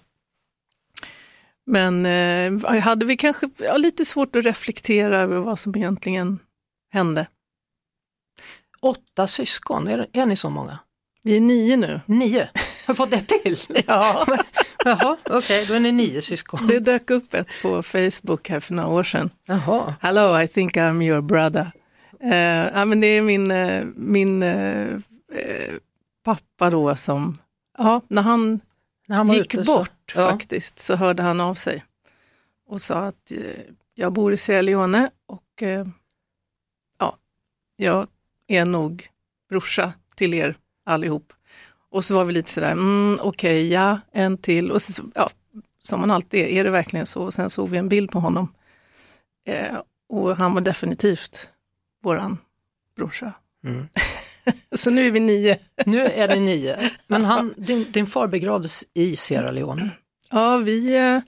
men 1.66 2.06
eh, 2.06 2.80
hade 2.80 3.06
vi 3.06 3.16
kanske 3.16 3.50
ja, 3.58 3.76
lite 3.76 4.04
svårt 4.04 4.36
att 4.36 4.44
reflektera 4.44 5.18
över 5.18 5.38
vad 5.38 5.58
som 5.58 5.76
egentligen 5.76 6.38
hände. 6.92 7.26
Åtta 8.80 9.26
syskon, 9.26 9.88
är, 9.88 10.06
är 10.12 10.26
ni 10.26 10.36
så 10.36 10.50
många? 10.50 10.78
Vi 11.22 11.36
är 11.36 11.40
nio 11.40 11.76
nu. 11.76 12.00
Nio? 12.06 12.48
Har 12.86 12.94
fått 12.94 13.12
ett 13.12 13.28
till? 13.28 13.56
Ja. 13.86 14.26
Jaha, 14.84 15.16
okej, 15.30 15.66
då 15.66 15.74
är 15.74 15.80
ni 15.80 15.92
nio 15.92 16.22
syskon. 16.22 16.66
Det 16.66 16.78
dök 16.78 17.10
upp 17.10 17.34
ett 17.34 17.48
på 17.62 17.82
Facebook 17.82 18.48
här 18.48 18.60
för 18.60 18.74
några 18.74 18.88
år 18.88 19.02
sedan. 19.02 19.30
Jaha, 19.46 19.94
Hello, 20.00 20.40
I 20.42 20.48
think 20.48 20.76
I'm 20.76 21.02
your 21.02 21.20
brother. 21.20 21.70
Eh, 22.20 22.70
ja, 22.74 22.84
men 22.84 23.00
det 23.00 23.06
är 23.06 23.22
min, 23.22 23.50
eh, 23.50 23.84
min 23.96 24.42
eh, 24.42 24.88
pappa 26.24 26.70
då 26.70 26.96
som, 26.96 27.34
ja, 27.78 28.00
när 28.08 28.22
han 28.22 28.60
när 29.06 29.16
han 29.16 29.26
var 29.26 29.34
gick 29.34 29.54
ute 29.54 29.64
så- 29.64 29.78
bort 29.78 30.12
Ja. 30.14 30.30
faktiskt 30.30 30.78
så 30.78 30.96
hörde 30.96 31.22
han 31.22 31.40
av 31.40 31.54
sig 31.54 31.84
och 32.66 32.80
sa 32.80 32.98
att 32.98 33.32
eh, 33.32 33.38
jag 33.94 34.12
bor 34.12 34.32
i 34.32 34.36
Sierra 34.36 34.62
Leone 34.62 35.10
och 35.26 35.62
eh, 35.62 35.86
ja, 36.98 37.16
jag 37.76 38.06
är 38.46 38.64
nog 38.64 39.08
brorsa 39.48 39.92
till 40.14 40.34
er 40.34 40.56
allihop. 40.84 41.32
Och 41.90 42.04
så 42.04 42.14
var 42.14 42.24
vi 42.24 42.32
lite 42.32 42.50
sådär, 42.50 42.72
mm, 42.72 43.18
okej, 43.22 43.68
ja, 43.72 44.00
en 44.12 44.38
till. 44.38 44.70
Och 44.70 44.82
så, 44.82 45.02
ja, 45.14 45.30
som 45.80 46.00
man 46.00 46.10
alltid 46.10 46.40
är, 46.40 46.46
är 46.46 46.64
det 46.64 46.70
verkligen 46.70 47.06
så? 47.06 47.22
Och 47.22 47.34
sen 47.34 47.50
såg 47.50 47.68
vi 47.68 47.78
en 47.78 47.88
bild 47.88 48.10
på 48.10 48.20
honom. 48.20 48.54
Eh, 49.46 49.78
och 50.08 50.36
han 50.36 50.54
var 50.54 50.60
definitivt 50.60 51.48
våran 52.02 52.38
brorsa. 52.96 53.32
Mm. 53.64 53.88
så 54.72 54.90
nu 54.90 55.06
är 55.06 55.10
vi 55.10 55.20
nio. 55.20 55.58
Nu 55.86 56.00
är 56.00 56.28
det 56.28 56.40
nio, 56.40 56.90
men 57.06 57.24
han, 57.24 57.54
din, 57.56 57.92
din 57.92 58.06
far 58.06 58.26
begravdes 58.26 58.84
i 58.94 59.16
Sierra 59.16 59.50
Leone. 59.50 59.90
Ja, 60.30 60.56
vi 60.56 60.96
eh, 60.96 61.20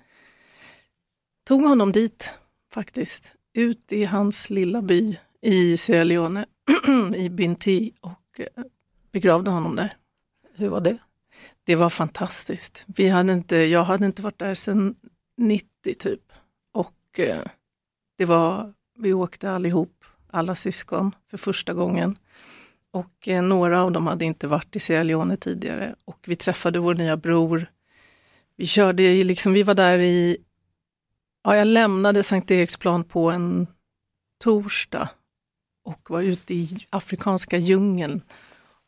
tog 1.45 1.63
honom 1.63 1.93
dit 1.93 2.31
faktiskt. 2.73 3.35
Ut 3.55 3.93
i 3.93 4.05
hans 4.05 4.51
lilla 4.51 4.83
by 4.83 5.19
i 5.43 5.77
Sierra 5.77 6.05
Leone, 6.05 6.47
i 7.17 7.29
Binti 7.29 7.93
och 8.01 8.41
eh, 8.41 8.65
begravde 9.13 9.51
honom 9.51 9.77
där. 9.77 9.97
Hur 10.55 10.69
var 10.69 10.81
det? 10.81 10.99
Det 11.65 11.77
var 11.77 11.91
fantastiskt. 11.91 12.85
Vi 12.87 13.09
hade 13.09 13.33
inte, 13.33 13.57
jag 13.57 13.85
hade 13.85 14.07
inte 14.07 14.23
varit 14.23 14.39
där 14.39 14.55
sedan 14.55 14.95
90 15.37 15.95
typ. 15.95 16.33
Och 16.73 17.21
eh, 17.21 17.43
det 18.19 18.25
var, 18.25 18.73
vi 18.99 19.13
åkte 19.13 19.51
allihop, 19.51 20.05
alla 20.31 20.55
syskon, 20.55 21.15
för 21.31 21.39
första 21.39 21.73
gången. 21.73 22.19
Och 22.95 23.29
eh, 23.29 23.43
några 23.43 23.83
av 23.83 23.93
dem 23.93 24.07
hade 24.07 24.25
inte 24.25 24.47
varit 24.47 24.77
i 24.77 24.81
Sierra 24.81 25.03
Leone 25.03 25.37
tidigare. 25.37 25.95
Och 26.05 26.19
vi 26.27 26.37
träffade 26.37 26.79
vår 26.79 26.95
nya 26.95 27.17
bror. 27.17 27.67
Vi 28.57 28.67
körde, 28.67 29.25
liksom, 29.25 29.53
vi 29.53 29.63
var 29.63 29.75
där 29.75 29.99
i, 29.99 30.37
ja 31.45 31.57
jag 31.57 31.67
lämnade 31.67 32.23
Sankt 32.23 32.51
Eriksplan 32.51 33.05
på 33.05 33.31
en 33.31 33.67
torsdag 34.45 35.09
och 35.85 36.11
var 36.11 36.23
ute 36.23 36.55
i 36.55 36.87
afrikanska 36.91 37.59
djungeln 37.59 38.23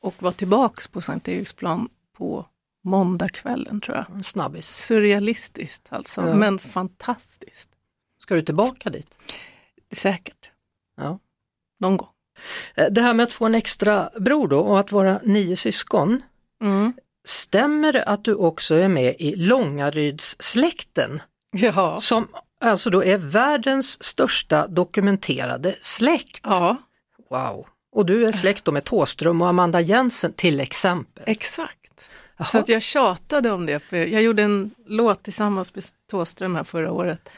och 0.00 0.22
var 0.22 0.32
tillbaks 0.32 0.88
på 0.88 1.00
Sankt 1.00 1.28
Eriksplan 1.28 1.88
på 2.12 2.46
måndagskvällen 2.84 3.80
tror 3.80 3.96
jag. 3.96 4.24
Snabbis. 4.24 4.66
Surrealistiskt 4.68 5.92
alltså, 5.92 6.20
Ja. 6.28 6.34
men 6.34 6.58
fantastiskt. 6.58 7.70
Ska 8.18 8.34
du 8.34 8.42
tillbaka 8.42 8.90
dit? 8.90 9.18
Säkert. 9.92 10.50
Ja. 10.96 11.18
Någon 11.80 11.96
gång. 11.96 12.08
Eh, 12.74 12.86
Det 12.90 13.00
här 13.02 13.14
med 13.14 13.24
att 13.24 13.32
få 13.32 13.46
en 13.46 13.54
extra 13.54 14.10
bror 14.20 14.48
då 14.48 14.58
och 14.60 14.80
att 14.80 14.92
vara 14.92 15.20
nio 15.24 15.56
syskon. 15.56 16.22
Mm. 16.62 16.92
Stämmer 17.24 17.92
det 17.92 18.02
att 18.04 18.24
du 18.24 18.34
också 18.34 18.74
är 18.74 18.88
med 18.88 19.16
i 19.18 19.36
Långarydssläkten? 19.36 21.22
Ja. 21.50 22.00
Som 22.00 22.28
alltså 22.60 22.90
då 22.90 23.04
är 23.04 23.18
världens 23.18 24.04
största 24.04 24.66
dokumenterade 24.66 25.74
släkt. 25.80 26.40
ja. 26.42 26.76
Wow! 27.30 27.66
Och 27.92 28.06
du 28.06 28.26
är 28.26 28.32
släkt 28.32 28.64
då 28.64 28.72
med 28.72 28.84
Tåström 28.84 29.42
och 29.42 29.48
Amanda 29.48 29.80
Jensen 29.80 30.32
till 30.32 30.60
exempel. 30.60 31.24
Exakt. 31.26 32.10
Så 32.46 32.58
att 32.58 32.68
jag 32.68 32.82
tjatade 32.82 33.50
om 33.50 33.66
det. 33.66 33.92
Jag 33.92 34.22
gjorde 34.22 34.42
en 34.42 34.70
låt 34.86 35.22
tillsammans 35.22 35.74
med 35.74 35.84
Tåström 36.10 36.56
här 36.56 36.64
förra 36.64 36.92
året. 36.92 37.28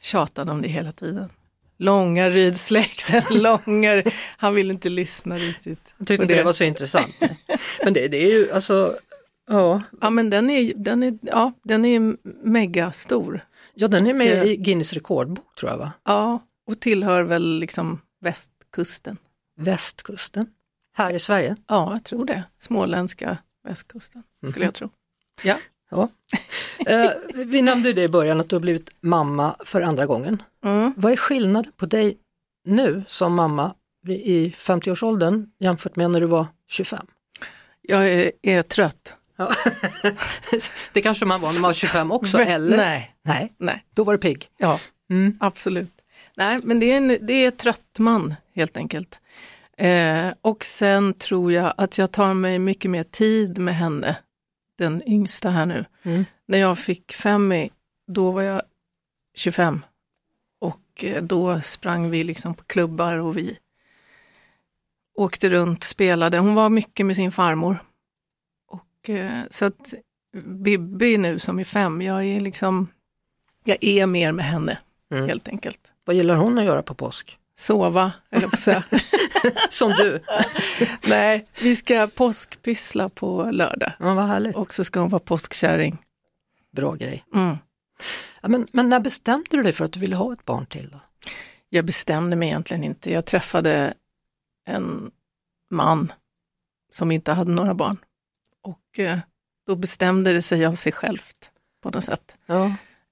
Tjatade 0.00 0.52
om 0.52 0.62
det 0.62 0.68
hela 0.68 0.92
tiden. 0.92 1.30
Långa 1.82 2.30
Ryd-släkten, 2.30 3.22
långa... 3.42 4.02
Han 4.36 4.54
ville 4.54 4.72
inte 4.72 4.88
lyssna 4.88 5.36
riktigt. 5.36 5.94
Jag 5.98 6.08
tyckte 6.08 6.22
inte 6.22 6.34
det 6.34 6.42
var 6.42 6.52
så 6.52 6.64
intressant. 6.64 7.18
men 7.84 7.92
det, 7.92 8.08
det 8.08 8.16
är 8.24 8.30
ju 8.38 8.52
alltså, 8.52 8.96
ja. 9.48 9.82
Ja 10.00 10.10
men 10.10 10.30
den 10.30 10.50
är, 10.50 10.72
den 10.76 11.02
är, 11.02 11.18
ja, 11.22 11.52
den 11.62 11.84
är 11.84 12.16
mega 12.46 12.92
stor. 12.92 13.40
Ja 13.74 13.88
den 13.88 14.06
är 14.06 14.14
med 14.14 14.46
i 14.46 14.56
Guinness 14.56 14.92
rekordbok 14.92 15.54
tror 15.58 15.70
jag 15.70 15.78
va? 15.78 15.92
Ja, 16.04 16.42
och 16.66 16.80
tillhör 16.80 17.22
väl 17.22 17.58
liksom 17.58 18.00
västkusten. 18.20 19.16
Västkusten? 19.60 20.46
Här 20.96 21.14
i 21.14 21.18
Sverige? 21.18 21.56
Ja, 21.68 21.92
jag 21.92 22.04
tror 22.04 22.24
det. 22.24 22.44
Småländska 22.58 23.36
västkusten, 23.64 24.22
skulle 24.38 24.52
Mhm. 24.56 24.62
jag 24.64 24.74
tro. 24.74 24.88
Ja. 25.42 25.56
Ja. 25.92 26.08
Eh, 26.86 27.10
vi 27.34 27.62
nämnde 27.62 27.92
det 27.92 28.02
i 28.02 28.08
början 28.08 28.40
att 28.40 28.48
du 28.48 28.56
har 28.56 28.60
blivit 28.60 28.90
mamma 29.00 29.56
för 29.64 29.80
andra 29.82 30.06
gången. 30.06 30.42
Mm. 30.64 30.94
Vad 30.96 31.12
är 31.12 31.16
skillnaden 31.16 31.72
på 31.76 31.86
dig 31.86 32.16
nu 32.64 33.04
som 33.08 33.34
mamma 33.34 33.74
i 34.08 34.48
50-årsåldern 34.56 35.46
jämfört 35.60 35.96
med 35.96 36.10
när 36.10 36.20
du 36.20 36.26
var 36.26 36.46
25? 36.68 37.06
Jag 37.82 38.08
är, 38.08 38.32
är 38.42 38.62
trött. 38.62 39.16
Ja. 39.36 39.50
det 40.92 41.00
kanske 41.02 41.24
man 41.26 41.40
var 41.40 41.52
när 41.52 41.60
man 41.60 41.68
var 41.68 41.72
25 41.74 42.12
också, 42.12 42.38
Vä- 42.38 42.46
eller? 42.46 42.76
Nej. 42.76 43.14
Nej, 43.24 43.52
Nej. 43.58 43.84
då 43.94 44.04
var 44.04 44.12
du 44.12 44.18
pigg. 44.18 44.48
Ja, 44.58 44.78
Mm. 45.10 45.36
absolut. 45.40 45.90
Nej, 46.36 46.60
men 46.62 46.80
det 46.80 46.92
är, 46.92 46.96
en, 46.96 47.08
det 47.26 47.32
är 47.32 47.50
trött 47.50 47.98
man 47.98 48.34
helt 48.54 48.76
enkelt. 48.76 49.20
Eh, 49.78 50.26
och 50.42 50.64
sen 50.64 51.14
tror 51.14 51.52
jag 51.52 51.74
att 51.76 51.98
jag 51.98 52.12
tar 52.12 52.34
mig 52.34 52.58
mycket 52.58 52.90
mer 52.90 53.02
tid 53.02 53.58
med 53.58 53.76
henne, 53.76 54.16
den 54.82 55.02
yngsta 55.08 55.50
här 55.50 55.66
nu. 55.66 55.84
Mm. 56.02 56.24
När 56.46 56.58
jag 56.58 56.78
fick 56.78 57.12
Femmy, 57.12 57.70
då 58.06 58.30
var 58.30 58.42
jag 58.42 58.62
25. 59.34 59.84
Och 60.60 61.04
eh, 61.04 61.22
då 61.22 61.60
sprang 61.60 62.10
vi 62.10 62.24
liksom 62.24 62.54
på 62.54 62.64
klubbar 62.64 63.16
och 63.16 63.38
vi 63.38 63.58
åkte 65.14 65.48
runt, 65.48 65.84
spelade. 65.84 66.38
Hon 66.38 66.54
var 66.54 66.68
mycket 66.70 67.06
med 67.06 67.16
sin 67.16 67.32
farmor. 67.32 67.82
Och, 68.68 69.10
eh, 69.10 69.40
så 69.50 69.64
att 69.64 69.94
Bibi 70.44 71.18
nu 71.18 71.38
som 71.38 71.58
är 71.58 71.64
fem, 71.64 72.02
jag 72.02 72.24
är 72.24 72.40
liksom, 72.40 72.88
jag 73.64 73.76
är 73.80 74.06
mer 74.06 74.32
med 74.32 74.44
henne 74.44 74.78
Mm. 75.12 75.28
helt 75.28 75.48
enkelt. 75.48 75.92
Vad 76.04 76.16
gillar 76.16 76.34
hon 76.34 76.58
att 76.58 76.64
göra 76.64 76.82
på 76.82 76.94
påsk? 76.94 77.38
Sova, 77.54 78.12
eller 78.30 78.48
på. 78.48 78.56
Som 79.70 79.90
du? 79.92 80.20
Nej, 81.08 81.46
vi 81.62 81.76
ska 81.76 82.06
påskpyssla 82.14 83.08
på 83.08 83.50
lördag 83.52 83.92
Ja, 83.98 84.14
vad 84.14 84.26
härligt. 84.26 84.56
och 84.56 84.74
så 84.74 84.84
ska 84.84 85.00
hon 85.00 85.08
vara 85.08 85.22
påskkärring. 85.22 85.98
Bra 86.72 86.94
grej. 86.94 87.24
Mm. 87.34 87.56
Ja, 88.40 88.48
men, 88.48 88.66
men 88.72 88.88
när 88.88 89.00
bestämde 89.00 89.46
du 89.50 89.62
dig 89.62 89.72
för 89.72 89.84
att 89.84 89.92
du 89.92 90.00
ville 90.00 90.16
ha 90.16 90.32
ett 90.32 90.44
barn 90.44 90.66
till? 90.66 90.88
Då? 90.92 91.00
Jag 91.68 91.84
bestämde 91.84 92.36
mig 92.36 92.48
egentligen 92.48 92.84
inte. 92.84 93.12
Jag 93.12 93.26
träffade 93.26 93.94
en 94.66 95.10
man 95.70 96.12
som 96.92 97.10
inte 97.10 97.32
hade 97.32 97.52
några 97.52 97.74
barn. 97.74 97.96
Och 98.62 98.98
eh, 98.98 99.18
då 99.66 99.76
bestämde 99.76 100.32
det 100.32 100.42
sig 100.42 100.66
av 100.66 100.74
sig 100.74 100.92
självt 100.92 101.50
på 101.82 101.90
något 101.90 102.04
sätt. 102.04 102.36
Ja. 102.46 102.64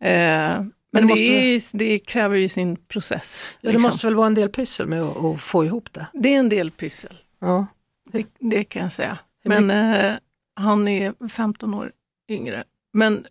Eh, 0.07 0.65
men 0.93 1.03
det 1.07 1.15
det, 1.15 1.21
måste- 1.21 1.25
ju, 1.25 1.61
det 1.73 1.99
kräver 1.99 2.37
ju 2.37 2.49
sin 2.49 2.77
process. 2.77 3.45
Ja, 3.53 3.57
det 3.61 3.69
liksom. 3.69 3.83
måste 3.83 4.07
väl 4.07 4.15
vara 4.15 4.27
en 4.27 4.35
del 4.35 4.49
pyssel 4.49 4.87
med 4.87 5.03
att, 5.03 5.25
att 5.25 5.41
få 5.43 5.65
ihop 5.65 5.93
det? 5.93 6.07
Det 6.13 6.35
är 6.35 6.39
en 6.39 6.49
del 6.49 6.71
pyssel, 6.71 7.17
Ja. 7.41 7.67
det, 8.13 8.27
det 8.39 8.65
kan 8.65 8.83
jag 8.83 8.93
säga. 8.93 9.19
Men 9.45 9.71
eh, 9.71 10.13
han 10.57 10.89
är 10.89 11.29
15 11.29 11.75
år 11.75 11.93
yngre. 12.31 12.65
Men, 12.93 13.27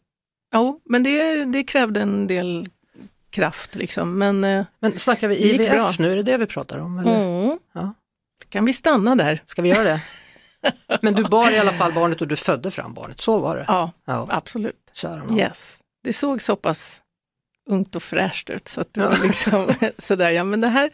jo, 0.54 0.80
men 0.86 1.04
det, 1.04 1.46
det 1.46 1.64
krävde 1.64 2.02
en 2.02 2.28
del 2.28 2.68
kraft 3.30 3.76
liksom. 3.76 4.18
Men 4.18 4.44
eh, 4.44 4.66
Men 4.80 5.00
snackar 5.00 5.28
vi 5.28 5.36
IVF 5.38 5.72
bra. 5.72 5.92
nu, 6.00 6.12
är 6.12 6.16
det 6.16 6.24
det 6.24 6.38
vi 6.38 6.46
pratar 6.46 6.78
om? 6.78 7.00
Eller? 7.00 7.42
mm, 7.44 7.60
Ja. 7.74 7.94
kan 8.50 8.66
vi 8.66 8.74
stanna 8.74 9.16
där? 9.16 9.42
Ska 9.46 9.62
vi 9.62 9.70
göra 9.70 9.84
det? 9.84 10.02
Men 11.02 11.14
du 11.14 11.24
bar 11.24 11.52
i 11.52 11.58
alla 11.60 11.74
fall 11.74 11.94
barnet 11.94 12.22
och 12.22 12.28
du 12.28 12.36
födde 12.36 12.72
fram 12.72 12.94
barnet, 12.94 13.22
så 13.22 13.40
var 13.40 13.56
det? 13.58 13.66
Ja, 13.68 13.92
Ja, 14.06 14.28
absolut. 14.30 14.90
kära 14.94 15.24
nån. 15.24 15.40
Yes. 15.40 15.80
Det 16.04 16.14
såg 16.14 16.42
så 16.42 16.56
pass 16.56 17.02
ungt 17.70 17.96
och 17.96 18.04
fräscht 18.04 18.50
ut 18.50 18.68
så 18.68 18.82
att 18.82 18.94
det 18.94 19.02
var 19.02 19.24
liksom 19.24 19.74
sådär, 19.98 20.30
ja 20.32 20.44
men 20.44 20.62
det 20.62 20.68
här, 20.68 20.90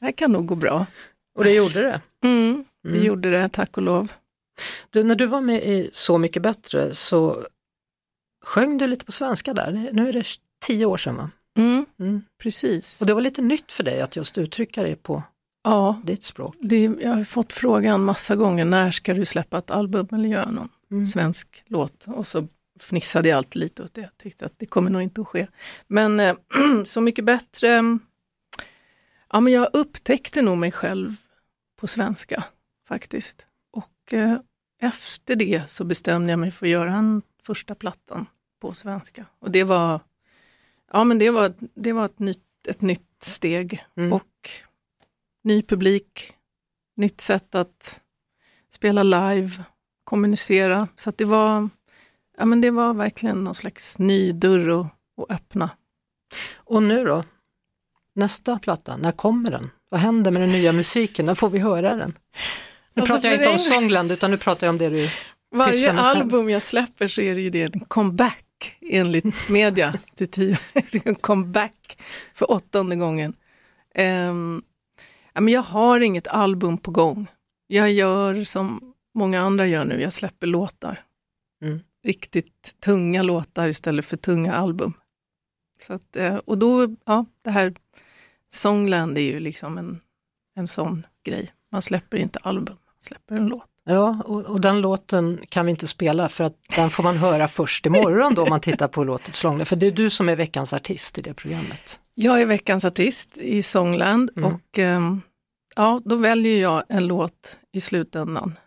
det 0.00 0.04
här 0.06 0.12
kan 0.12 0.32
nog 0.32 0.46
gå 0.46 0.54
bra. 0.54 0.86
Och 1.38 1.44
det 1.44 1.52
gjorde 1.52 1.82
det? 1.82 2.00
Mm, 2.24 2.64
det 2.82 2.88
Mm. 2.88 3.04
gjorde 3.04 3.30
det, 3.30 3.48
tack 3.48 3.76
och 3.76 3.82
lov. 3.82 4.12
Du, 4.90 5.04
när 5.04 5.14
du 5.14 5.26
var 5.26 5.40
med 5.40 5.62
i 5.64 5.90
Så 5.92 6.18
mycket 6.18 6.42
bättre 6.42 6.94
så 6.94 7.44
sjöng 8.44 8.78
du 8.78 8.86
lite 8.86 9.04
på 9.04 9.12
svenska 9.12 9.54
där. 9.54 9.90
Nu 9.92 10.08
är 10.08 10.12
det 10.12 10.24
tio 10.66 10.86
år 10.86 10.96
sedan 10.96 11.16
va? 11.16 11.30
Mm, 11.58 11.86
Mm. 12.00 12.22
precis. 12.42 13.00
Och 13.00 13.06
det 13.06 13.14
var 13.14 13.20
lite 13.20 13.42
nytt 13.42 13.72
för 13.72 13.84
dig 13.84 14.00
att 14.00 14.16
just 14.16 14.38
uttrycka 14.38 14.82
det 14.82 14.96
på 15.02 15.22
Ja, 15.64 16.00
ditt 16.04 16.24
språk. 16.24 16.56
det, 16.60 16.82
jag 17.00 17.10
har 17.14 17.24
fått 17.24 17.52
frågan 17.52 18.04
massa 18.04 18.36
gånger, 18.36 18.64
när 18.64 18.90
ska 18.90 19.14
du 19.14 19.24
släppa 19.24 19.58
ett 19.58 19.70
album 19.70 20.08
eller 20.12 20.28
göra 20.28 20.50
någon 20.50 20.68
Mm. 20.90 21.06
svensk 21.06 21.62
låt? 21.66 22.04
Och 22.06 22.26
så 22.26 22.46
fnissade 22.82 23.28
jag 23.28 23.36
alltid 23.36 23.60
lite 23.60 23.82
åt 23.82 23.94
det, 23.94 24.00
jag 24.00 24.16
tyckte 24.16 24.46
att 24.46 24.58
det 24.58 24.66
kommer 24.66 24.90
nog 24.90 25.02
inte 25.02 25.20
att 25.20 25.28
ske. 25.28 25.46
Men 25.86 26.20
eh, 26.20 26.36
Så 26.84 27.00
mycket 27.00 27.24
bättre, 27.24 27.98
ja 29.32 29.40
men 29.40 29.52
jag 29.52 29.70
upptäckte 29.72 30.42
nog 30.42 30.58
mig 30.58 30.72
själv 30.72 31.16
på 31.76 31.86
svenska 31.86 32.44
faktiskt. 32.88 33.46
Och 33.70 34.12
eh, 34.12 34.38
efter 34.80 35.36
det 35.36 35.70
så 35.70 35.84
bestämde 35.84 36.30
jag 36.30 36.38
mig 36.38 36.50
för 36.50 36.66
att 36.66 36.70
göra 36.70 36.92
en 36.92 37.22
första 37.42 37.74
plattan 37.74 38.26
på 38.60 38.72
svenska. 38.72 39.26
Och 39.38 39.50
det 39.50 39.64
var, 39.64 40.00
ja 40.92 41.04
men 41.04 41.18
det 41.18 41.30
var, 41.30 41.52
det 41.74 41.92
var 41.92 42.04
ett, 42.04 42.18
nytt, 42.18 42.66
ett 42.68 42.80
nytt 42.80 43.22
steg. 43.22 43.84
Mm. 43.96 44.12
Och 44.12 44.50
ny 45.44 45.62
publik, 45.62 46.34
nytt 46.96 47.20
sätt 47.20 47.54
att 47.54 48.00
spela 48.70 49.02
live, 49.02 49.64
kommunicera. 50.04 50.88
Så 50.96 51.10
att 51.10 51.18
det 51.18 51.24
var, 51.24 51.68
ja 52.38 52.44
men 52.44 52.60
det 52.60 52.70
var 52.70 52.94
verkligen 52.94 53.44
någon 53.44 53.54
slags 53.54 53.98
ny 53.98 54.32
dörr 54.32 54.80
att, 54.80 54.86
att 55.22 55.30
öppna. 55.30 55.70
Och 56.56 56.82
nu 56.82 57.04
då? 57.04 57.24
Nästa 58.14 58.58
platta, 58.58 58.96
när 58.96 59.12
kommer 59.12 59.50
den? 59.50 59.70
Vad 59.88 60.00
händer 60.00 60.30
med 60.30 60.42
den 60.42 60.52
nya 60.52 60.72
musiken? 60.72 61.26
När 61.26 61.34
får 61.34 61.50
vi 61.50 61.58
höra 61.58 61.96
den? 61.96 62.14
Nu 62.94 63.00
Alltså, 63.02 63.14
pratar 63.14 63.28
jag 63.28 63.38
inte 63.38 63.50
om 63.50 63.58
Songland 63.58 64.12
utan 64.12 64.30
nu 64.30 64.36
pratar 64.36 64.66
jag 64.66 64.72
om 64.72 64.78
det 64.78 64.88
du 64.88 65.08
Varje 65.50 65.92
med 65.92 66.04
själv. 66.04 66.18
album 66.18 66.50
jag 66.50 66.62
släpper 66.62 67.08
så 67.08 67.20
är 67.20 67.34
det 67.34 67.40
ju 67.40 67.50
det 67.50 67.74
en 67.74 67.80
comeback 67.80 68.76
enligt 68.80 69.48
media 69.48 69.94
till 70.14 70.28
tio, 70.28 70.58
en 71.04 71.14
comeback 71.14 71.98
för 72.34 72.50
åttonde 72.50 72.96
gången. 72.96 73.34
Ja, 75.32 75.40
men 75.40 75.48
jag 75.48 75.62
har 75.62 76.00
inget 76.00 76.26
album 76.26 76.78
på 76.78 76.90
gång. 76.90 77.26
Jag 77.66 77.92
gör 77.92 78.44
som 78.44 78.94
många 79.14 79.40
andra 79.40 79.66
gör 79.66 79.84
nu, 79.84 80.02
jag 80.02 80.12
släpper 80.12 80.46
låtar. 80.46 81.00
Mm. 81.62 81.80
Riktigt 82.04 82.74
tunga 82.80 83.22
låtar 83.22 83.68
istället 83.68 84.04
för 84.04 84.16
tunga 84.16 84.54
album. 84.54 84.92
Så 85.82 85.92
att, 85.92 86.16
eh, 86.16 86.36
och 86.36 86.58
då, 86.58 86.96
ja, 87.04 87.26
det 87.44 87.50
här 87.50 87.74
Songland 88.52 89.18
är 89.18 89.22
ju 89.22 89.40
liksom 89.40 89.78
en, 89.78 90.00
en 90.56 90.66
sån 90.66 91.06
grej. 91.24 91.52
Man 91.72 91.82
släpper 91.82 92.16
inte 92.16 92.38
album, 92.38 92.76
man 92.86 92.94
släpper 92.98 93.36
en 93.36 93.46
låt. 93.46 93.68
Ja, 93.84 94.22
och, 94.24 94.44
och 94.44 94.60
den 94.60 94.80
låten 94.80 95.40
kan 95.48 95.66
vi 95.66 95.70
inte 95.70 95.86
spela 95.86 96.28
för 96.28 96.44
att 96.44 96.54
den 96.76 96.90
får 96.90 97.02
man 97.02 97.16
höra 97.16 97.48
först 97.48 97.86
imorgon 97.86 98.34
då 98.34 98.42
om 98.42 98.48
man 98.48 98.60
tittar 98.60 98.88
på 98.88 99.04
låtet 99.04 99.34
Songland. 99.34 99.68
För 99.68 99.76
det 99.76 99.86
är 99.86 99.92
du 99.92 100.10
som 100.10 100.28
är 100.28 100.36
veckans 100.36 100.72
artist 100.72 101.18
i 101.18 101.22
det 101.22 101.34
programmet. 101.34 102.00
Jag 102.14 102.40
är 102.40 102.46
veckans 102.46 102.84
artist 102.84 103.38
i 103.38 103.62
Songland 103.62 104.30
Mm. 104.36 104.52
och 104.52 104.78
ehm, 104.78 105.20
ja, 105.76 106.02
då 106.04 106.16
väljer 106.16 106.62
jag 106.62 106.82
en 106.88 107.06
låt 107.06 107.58
i 107.72 107.80
slutändan. 107.80 108.58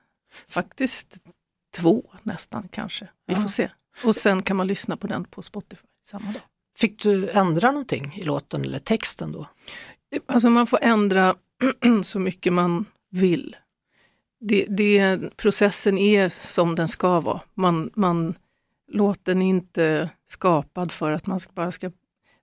Faktiskt 0.48 1.18
två 1.78 2.11
nästan 2.26 2.68
kanske, 2.72 3.08
vi 3.26 3.36
får 3.36 3.48
se. 3.48 3.70
Och 4.04 4.16
sen 4.16 4.42
kan 4.42 4.58
man 4.58 4.68
lyssna 4.68 4.98
på 4.98 5.08
den 5.08 5.24
på 5.24 5.42
Spotify 5.42 5.88
samma 6.08 6.32
dag. 6.32 6.42
Fick 6.78 7.04
du 7.04 7.30
ändra 7.30 7.72
någonting 7.72 8.14
i 8.16 8.24
låten 8.24 8.62
eller 8.62 8.80
texten 8.80 9.32
då? 9.32 9.48
Alltså 10.26 10.50
man 10.50 10.68
får 10.68 10.80
ändra 10.82 11.36
så 12.04 12.20
mycket 12.20 12.54
man 12.54 12.86
vill. 13.10 13.56
Det, 14.40 14.66
det, 14.70 15.20
processen 15.38 15.98
är 15.98 16.30
som 16.30 16.76
den 16.76 16.88
ska 16.88 17.20
vara. 17.20 17.42
Man, 17.54 17.92
man, 17.94 18.36
låten 18.92 19.42
är 19.42 19.50
inte 19.50 20.10
skapad 20.26 20.92
för 20.92 21.12
att 21.12 21.26
man 21.28 21.40
ska- 21.40 21.54
bara 21.54 21.72
ska 21.72 21.92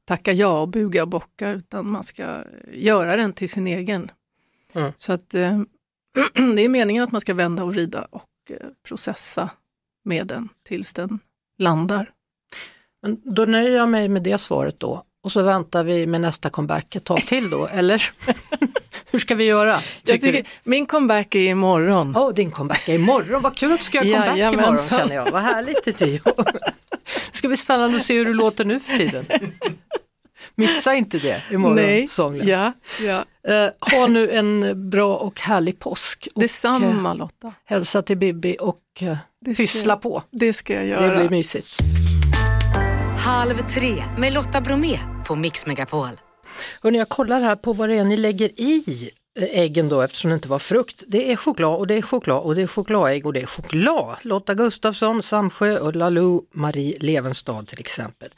tacka 0.05 0.33
ja 0.33 0.61
och 0.61 0.69
buga 0.69 1.03
och 1.03 1.09
bocka 1.09 1.51
utan 1.51 1.91
man 1.91 2.05
ska 2.05 2.45
göra 2.73 3.17
den 3.17 3.33
till 3.33 3.49
sin 3.49 3.67
egen. 3.67 4.11
Mm. 4.73 4.93
Så 4.97 5.13
att 5.13 5.35
eh, 5.35 5.61
det 6.55 6.63
är 6.63 6.69
meningen 6.69 7.03
att 7.03 7.13
man 7.13 7.21
ska 7.21 7.35
vända 7.35 7.65
och 7.65 7.73
vrida 7.73 8.05
och 8.11 8.31
eh, 8.51 8.67
processa 8.83 9.51
med 10.09 10.27
den 10.27 10.49
tills 10.69 10.93
den 10.93 11.19
landar. 11.59 12.11
Men 13.03 13.21
då 13.25 13.45
nöjer 13.45 13.77
jag 13.77 13.89
mig 13.89 14.09
med 14.09 14.23
det 14.23 14.39
svaret 14.39 14.81
då 14.81 15.05
och 15.25 15.33
så 15.33 15.43
väntar 15.43 15.85
vi 15.85 16.07
med 16.07 16.21
nästa 16.21 16.51
comeback 16.51 16.95
ett 16.95 17.05
tag 17.05 17.21
till 17.27 17.51
då, 17.51 17.67
eller? 17.67 18.11
Hur 19.11 19.19
ska 19.19 19.35
vi 19.35 19.45
göra? 19.45 19.81
Tycker 20.05 20.47
min 20.65 20.87
comeback 20.87 21.35
är 21.35 21.39
imorgon. 21.39 22.17
Åh, 22.17 22.35
din 22.35 22.51
comeback 22.51 22.89
är 22.89 22.95
imorgon. 22.95 23.43
Vad 23.43 23.57
kul 23.57 23.73
att 23.73 23.79
du 23.79 23.85
ska 23.85 24.05
göra 24.05 24.27
comeback 24.27 24.53
imorgon 24.53 24.79
känner 24.91 25.15
jag. 25.15 25.31
Vad 25.31 25.43
härligt 25.43 25.97
Tio. 25.97 26.21
Det 26.25 27.33
ska 27.37 27.49
bli 27.49 27.57
spännande 27.57 27.97
att 27.97 28.03
se 28.03 28.19
hur 28.19 28.25
du 28.25 28.35
låter 28.35 28.65
nu 28.65 28.81
för 28.81 28.97
tiden. 28.97 29.27
Missa 30.59 30.95
inte 30.95 31.19
det 31.19 31.43
imorgon, 31.51 31.77
Nej, 31.77 32.07
ja, 32.45 32.73
ja. 33.01 33.25
Eh, 33.49 33.71
ha 33.99 34.07
nu 34.07 34.31
en 34.31 34.91
bra 34.91 35.17
och 35.17 35.41
härlig 35.41 35.79
påsk. 35.79 36.29
Och, 36.35 36.41
Detsamma 36.41 37.11
eh, 37.11 37.17
Lotta. 37.17 37.53
hälsa 37.65 38.03
till 38.03 38.17
Bibi 38.19 38.57
och 38.61 38.79
eh, 39.01 39.17
Det 39.45 39.55
pyssla 39.55 39.93
jag- 39.93 40.03
på. 40.03 40.23
Det 40.31 40.53
ska 40.53 40.73
jag 40.75 40.83
Det 40.85 40.89
göra. 40.89 41.17
blir 41.19 41.29
mysigt. 41.31 41.77
Halv 43.19 43.71
tre 43.75 44.05
med 44.19 44.33
Lotta 44.33 44.61
Bromé 44.61 44.99
på 45.27 45.35
Mix 45.37 45.67
Megapol. 45.67 46.09
Hörrni, 46.83 46.99
jag 46.99 47.09
kollar 47.09 47.41
här 47.41 47.57
på 47.57 47.73
vad 47.73 47.89
det 47.89 47.95
är 47.95 48.05
ni 48.05 48.17
lägger 48.17 48.61
i 48.61 49.11
äggen 49.47 49.89
då 49.89 50.03
eftersom 50.03 50.31
det 50.31 50.35
inte 50.35 50.49
var 50.49 50.59
frukt. 50.59 51.05
Det 51.07 51.33
är 51.33 51.37
choklad 51.37 51.79
och 51.79 51.87
det 51.87 51.95
är 51.95 52.03
choklad 52.03 52.43
och 52.43 52.55
det 52.55 52.63
är 52.63 52.67
chokladägg 52.67 53.27
och 53.27 53.33
det 53.33 53.41
är 53.41 53.47
choklad. 53.47 54.17
Lotta 54.23 54.55
Gustafsson, 54.55 55.23
Samsjö, 55.23 55.79
Ulla 55.81 56.05
Lalou, 56.05 56.43
Marie 56.53 56.97
Levenstad 57.01 57.63
till 57.63 57.81
exempel. 57.81 58.29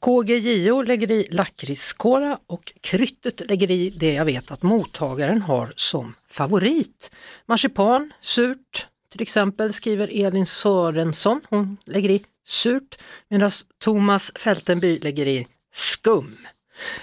KGJO 0.00 0.82
lägger 0.82 1.10
i 1.10 1.28
lakritskola 1.30 2.38
och 2.46 2.72
kryttet 2.80 3.50
lägger 3.50 3.70
i 3.70 3.90
det 3.90 4.12
jag 4.12 4.24
vet 4.24 4.50
att 4.50 4.62
mottagaren 4.62 5.42
har 5.42 5.72
som 5.76 6.14
favorit. 6.30 7.10
Marsipan, 7.46 8.12
surt 8.20 8.86
till 9.12 9.22
exempel 9.22 9.72
skriver 9.72 10.26
Elin 10.26 10.46
Sörensson. 10.46 11.40
Hon 11.50 11.76
lägger 11.84 12.10
i 12.10 12.24
surt 12.46 12.98
medan 13.28 13.50
Thomas 13.78 14.32
Fältenby 14.34 14.98
lägger 14.98 15.26
i 15.26 15.46
skum. 15.74 16.36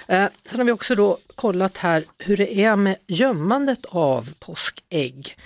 Eh, 0.07 0.27
sen 0.45 0.59
har 0.59 0.65
vi 0.65 0.71
också 0.71 0.95
då 0.95 1.17
kollat 1.35 1.77
här 1.77 2.03
hur 2.17 2.37
det 2.37 2.59
är 2.59 2.75
med 2.75 2.95
gömmandet 3.07 3.85
av 3.85 4.29
påskägg. 4.39 5.37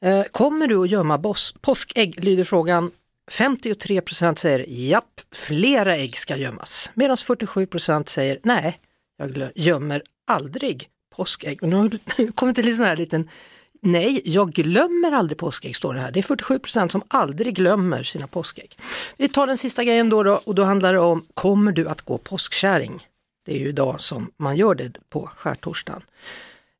Eh, 0.00 0.22
kommer 0.22 0.66
du 0.66 0.82
att 0.82 0.90
gömma 0.90 1.34
påskägg, 1.60 2.24
lyder 2.24 2.44
frågan. 2.44 2.90
53 3.30 4.00
procent 4.00 4.38
säger 4.38 4.64
japp, 4.68 5.20
flera 5.32 5.96
ägg 5.96 6.18
ska 6.18 6.36
gömmas. 6.36 6.90
Medan 6.94 7.16
47 7.16 7.66
procent 7.66 8.08
säger 8.08 8.38
nej, 8.42 8.80
jag 9.16 9.50
gömmer 9.54 10.02
aldrig 10.26 10.88
påskägg. 11.16 11.62
Och 11.62 11.68
nu 11.68 11.76
har 11.76 12.32
kommit 12.34 12.56
till 12.56 12.68
en 12.68 12.76
sån 12.76 12.86
här 12.86 12.96
liten 12.96 13.30
Nej, 13.82 14.22
jag 14.24 14.52
glömmer 14.52 15.12
aldrig 15.12 15.38
påskägg 15.38 15.76
står 15.76 15.94
det 15.94 16.00
här. 16.00 16.10
Det 16.10 16.20
är 16.20 16.22
47 16.22 16.58
procent 16.58 16.92
som 16.92 17.02
aldrig 17.08 17.54
glömmer 17.54 18.02
sina 18.02 18.26
påskägg. 18.26 18.78
Vi 19.16 19.28
tar 19.28 19.46
den 19.46 19.56
sista 19.56 19.84
grejen 19.84 20.08
då, 20.08 20.22
då 20.22 20.40
och 20.44 20.54
då 20.54 20.64
handlar 20.64 20.92
det 20.92 20.98
om, 20.98 21.26
kommer 21.34 21.72
du 21.72 21.88
att 21.88 22.02
gå 22.02 22.18
påskkärring? 22.18 23.06
Det 23.46 23.54
är 23.54 23.58
ju 23.58 23.68
idag 23.68 24.00
som 24.00 24.30
man 24.38 24.56
gör 24.56 24.74
det 24.74 24.96
på 25.08 25.30
skärtorsdagen. 25.36 26.02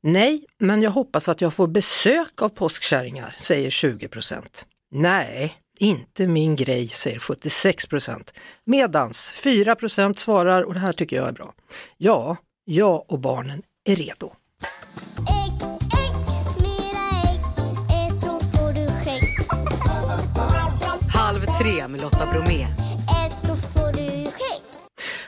Nej, 0.03 0.45
men 0.59 0.81
jag 0.81 0.91
hoppas 0.91 1.29
att 1.29 1.41
jag 1.41 1.53
får 1.53 1.67
besök 1.67 2.41
av 2.41 2.49
påskkärringar, 2.49 3.35
säger 3.37 3.69
20% 3.69 4.65
Nej, 4.91 5.55
inte 5.79 6.27
min 6.27 6.55
grej, 6.55 6.87
säger 6.87 7.19
76% 7.19 8.33
Medans 8.65 9.33
4% 9.43 10.13
svarar, 10.13 10.63
och 10.63 10.73
det 10.73 10.79
här 10.79 10.93
tycker 10.93 11.15
jag 11.15 11.27
är 11.27 11.31
bra. 11.31 11.53
Ja, 11.97 12.37
jag 12.65 13.11
och 13.11 13.19
barnen 13.19 13.61
är 13.85 13.95
redo. 13.95 14.31
Halv 21.13 21.39
tre 21.39 21.87
med 21.87 22.01
Lotta 22.01 22.31
Bromé. 22.31 22.86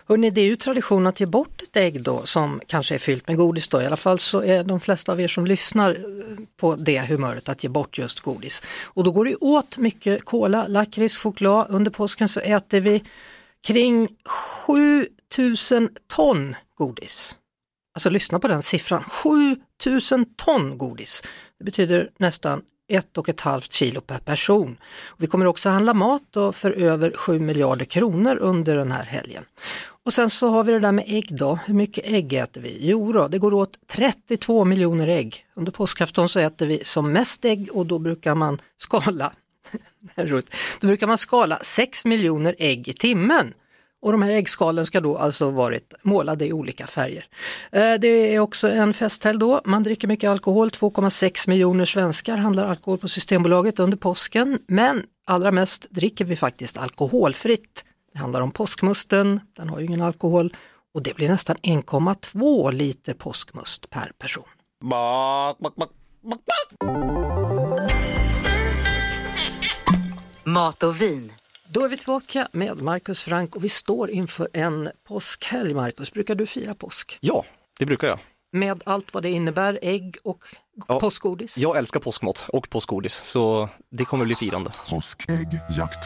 Hörrni, 0.10 0.30
det 0.30 0.42
är 0.42 0.46
ju 0.46 0.56
tradition 0.56 1.08
att 1.08 1.20
ge 1.20 1.26
bort 1.26 1.62
ett 1.62 1.78
ägg 1.78 2.04
då 2.04 2.26
som 2.26 2.62
kanske 2.68 2.96
är 2.96 3.00
fyllt 3.00 3.28
med 3.28 3.38
godis 3.38 3.68
då. 3.68 3.82
I 3.82 3.86
alla 3.86 3.96
fall 3.96 4.20
så 4.20 4.44
är 4.44 4.64
de 4.64 4.80
flesta 4.80 5.12
av 5.12 5.22
er 5.22 5.28
som 5.28 5.46
lyssnar 5.46 5.92
eh, 5.92 6.38
på 6.58 6.76
det 6.76 7.02
humöret 7.02 7.50
att 7.50 7.64
ge 7.64 7.70
bort 7.70 7.98
just 7.98 8.20
godis. 8.20 8.64
Och 8.86 9.04
då 9.04 9.12
går 9.12 9.26
det 9.26 9.36
åt 9.36 9.78
mycket 9.78 10.26
kola, 10.26 10.68
lakrits, 10.68 11.18
choklad. 11.18 11.68
Under 11.70 11.92
påsken 11.92 12.30
så 12.30 12.40
äter 12.40 12.80
vi 12.80 13.04
kring 13.68 14.08
7000 14.66 15.90
ton 16.08 16.56
godis. 16.76 17.38
Alltså 17.96 18.10
lyssna 18.10 18.40
på 18.40 18.48
den 18.48 18.62
siffran, 18.62 19.04
7000 19.04 20.26
ton 20.36 20.78
godis. 20.78 21.24
Det 21.60 21.66
betyder 21.66 22.10
nästan 22.18 22.62
ett 22.90 23.18
och 23.18 23.30
ett 23.30 23.42
halvt 23.42 23.72
kilo 23.72 24.02
per 24.02 24.20
person. 24.20 24.78
Vi 25.18 25.28
kommer 25.28 25.46
också 25.46 25.70
handla 25.70 25.94
mat 25.94 26.22
för 26.54 26.72
över 26.72 27.12
7 27.18 27.40
miljarder 27.40 27.86
kronor 27.86 28.38
under 28.38 28.76
den 28.76 28.92
här 28.92 29.04
helgen. 29.04 29.44
Och 30.10 30.14
sen 30.14 30.30
så 30.30 30.50
har 30.50 30.64
vi 30.64 30.72
det 30.72 30.80
där 30.80 30.92
med 30.92 31.04
ägg 31.08 31.28
då. 31.38 31.60
Hur 31.66 31.74
mycket 31.74 32.06
ägg 32.08 32.34
äter 32.34 32.62
vi? 32.62 32.78
Jo 32.82 33.12
då, 33.12 33.28
det 33.28 33.38
går 33.38 33.54
åt 33.54 33.80
32 33.88 34.66
miljoner 34.66 35.08
ägg. 35.08 35.46
Under 35.56 35.72
påskafton 35.72 36.30
så 36.30 36.40
äter 36.40 36.66
vi 36.66 36.82
som 36.84 37.12
mest 37.12 37.46
ägg 37.46 37.70
och 37.72 37.86
då 37.86 38.00
brukar 38.00 38.36
man 38.36 38.62
skala. 38.78 39.34
Då 40.80 40.88
brukar 40.88 41.08
man 41.08 41.18
skala 41.18 41.60
6 41.62 42.06
miljoner 42.06 42.56
ägg 42.60 42.88
i 42.88 42.94
timmen. 42.94 43.54
Och 44.02 44.12
de 44.12 44.22
här 44.22 44.32
äggskalen 44.32 44.86
ska 44.86 45.02
då 45.02 45.18
alltså 45.18 45.50
varit 45.50 45.94
målade 46.02 46.46
i 46.46 46.54
olika 46.54 46.88
färger. 46.88 47.26
Eh, 47.72 47.94
det 47.94 48.08
är 48.08 48.40
också 48.40 48.70
en 48.70 48.94
festhelg 48.94 49.40
då, 49.40 49.62
man 49.66 49.84
dricker 49.84 50.08
mycket 50.08 50.30
alkohol, 50.30 50.70
2,6 50.70 51.50
miljoner 51.50 51.86
svenskar 51.86 52.38
handlar 52.38 52.68
alkohol 52.68 52.98
på 52.98 53.08
Systembolaget 53.08 53.80
under 53.80 53.98
påsken. 53.98 54.60
Men 54.68 55.04
allra 55.26 55.52
mest 55.52 55.88
dricker 55.90 56.26
vi 56.26 56.36
faktiskt 56.36 56.78
alkoholfritt. 56.78 57.86
Det 58.20 58.24
handlar 58.24 58.42
om 58.42 58.52
påskmusten, 58.52 59.42
den 59.56 59.70
har 59.70 59.80
ju 59.80 59.86
ingen 59.86 60.02
alkohol 60.02 60.56
och 60.94 61.04
det 61.04 61.16
blir 61.16 61.28
nästan 61.30 61.56
1,2 61.56 62.72
liter 62.72 63.14
påskmust 63.14 63.90
per 63.90 64.12
person. 64.18 64.44
Mat 70.44 70.84
och 70.84 71.02
vin. 71.02 71.34
Då 71.68 71.84
är 71.84 71.90
vi 71.90 71.98
tillbaka 71.98 72.48
med 72.52 72.82
Markus 72.82 73.24
Frank 73.24 73.56
och 73.56 73.64
vi 73.64 73.70
står 73.70 74.10
inför 74.10 74.48
en 74.54 74.90
påskhelg. 75.08 75.74
Markus, 75.74 76.14
brukar 76.14 76.36
du 76.36 76.46
fira 76.46 76.74
påsk? 76.74 77.18
Ja, 77.22 77.46
det 77.80 77.86
brukar 77.86 78.08
jag. 78.08 78.20
Med 78.52 78.82
allt 78.86 79.14
vad 79.14 79.24
det 79.24 79.30
innebär, 79.30 79.80
ägg 79.82 80.18
och 80.24 80.44
Ja, 80.88 81.00
påskgodis? 81.00 81.58
Jag 81.58 81.78
älskar 81.78 82.00
påskmat 82.00 82.46
och 82.48 82.70
påskgodis, 82.70 83.14
så 83.14 83.70
det 83.92 84.06
kommer 84.06 84.26
bli 84.26 84.36
firande. 84.36 84.72
Påskäggjakt. 84.90 86.06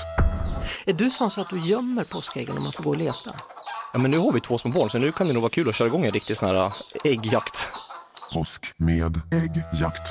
Är 0.86 0.94
du 0.94 1.10
sån 1.10 1.32
så 1.32 1.42
att 1.42 1.50
du 1.50 1.60
gömmer 1.60 2.04
påskäggen 2.04 2.58
om 2.58 2.64
man 2.64 2.72
får 2.72 2.84
gå 2.84 2.90
och 2.90 2.98
leta? 2.98 3.32
Ja, 3.94 4.00
men 4.00 4.12
nu 4.12 4.18
har 4.18 4.32
vi 4.32 4.40
två 4.40 4.58
små 4.58 4.72
barn, 4.72 4.90
så 4.90 4.98
nu 4.98 5.12
kan 5.12 5.28
det 5.28 5.34
nog 5.34 5.42
vara 5.42 5.52
kul 5.52 5.70
att 5.70 5.76
köra 5.76 5.88
igång 5.88 6.06
en 6.06 6.12
riktig 6.12 6.38
sån 6.38 6.48
här 6.50 6.56
äh, 6.56 6.72
äggjakt. 7.04 7.70
Påsk 8.34 8.74
med 8.78 9.22
äggjakt. 9.32 10.02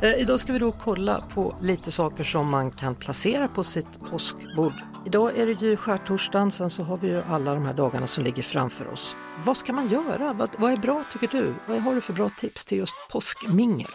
Eh, 0.00 0.14
idag 0.14 0.40
ska 0.40 0.52
vi 0.52 0.58
då 0.58 0.72
kolla 0.72 1.20
på 1.34 1.56
lite 1.60 1.90
saker 1.90 2.24
som 2.24 2.50
man 2.50 2.70
kan 2.70 2.94
placera 2.94 3.48
på 3.48 3.64
sitt 3.64 4.10
påskbord. 4.10 4.72
Idag 5.06 5.38
är 5.38 5.46
det 5.46 5.52
ju 5.62 5.76
skärtorsdagen, 5.76 6.50
sen 6.50 6.70
så 6.70 6.82
har 6.82 6.96
vi 6.96 7.08
ju 7.08 7.22
alla 7.22 7.54
de 7.54 7.64
här 7.64 7.74
dagarna 7.74 8.06
som 8.06 8.24
ligger 8.24 8.42
framför 8.42 8.88
oss. 8.88 9.16
Vad 9.44 9.56
ska 9.56 9.72
man 9.72 9.88
göra? 9.88 10.32
Vad, 10.32 10.50
vad 10.58 10.72
är 10.72 10.76
bra 10.76 11.04
tycker 11.12 11.28
du? 11.28 11.54
Vad 11.66 11.80
har 11.80 11.94
du 11.94 12.00
för 12.00 12.12
bra 12.12 12.30
tips 12.36 12.64
till 12.64 12.78
just 12.78 12.94
påskmingel? 13.12 13.90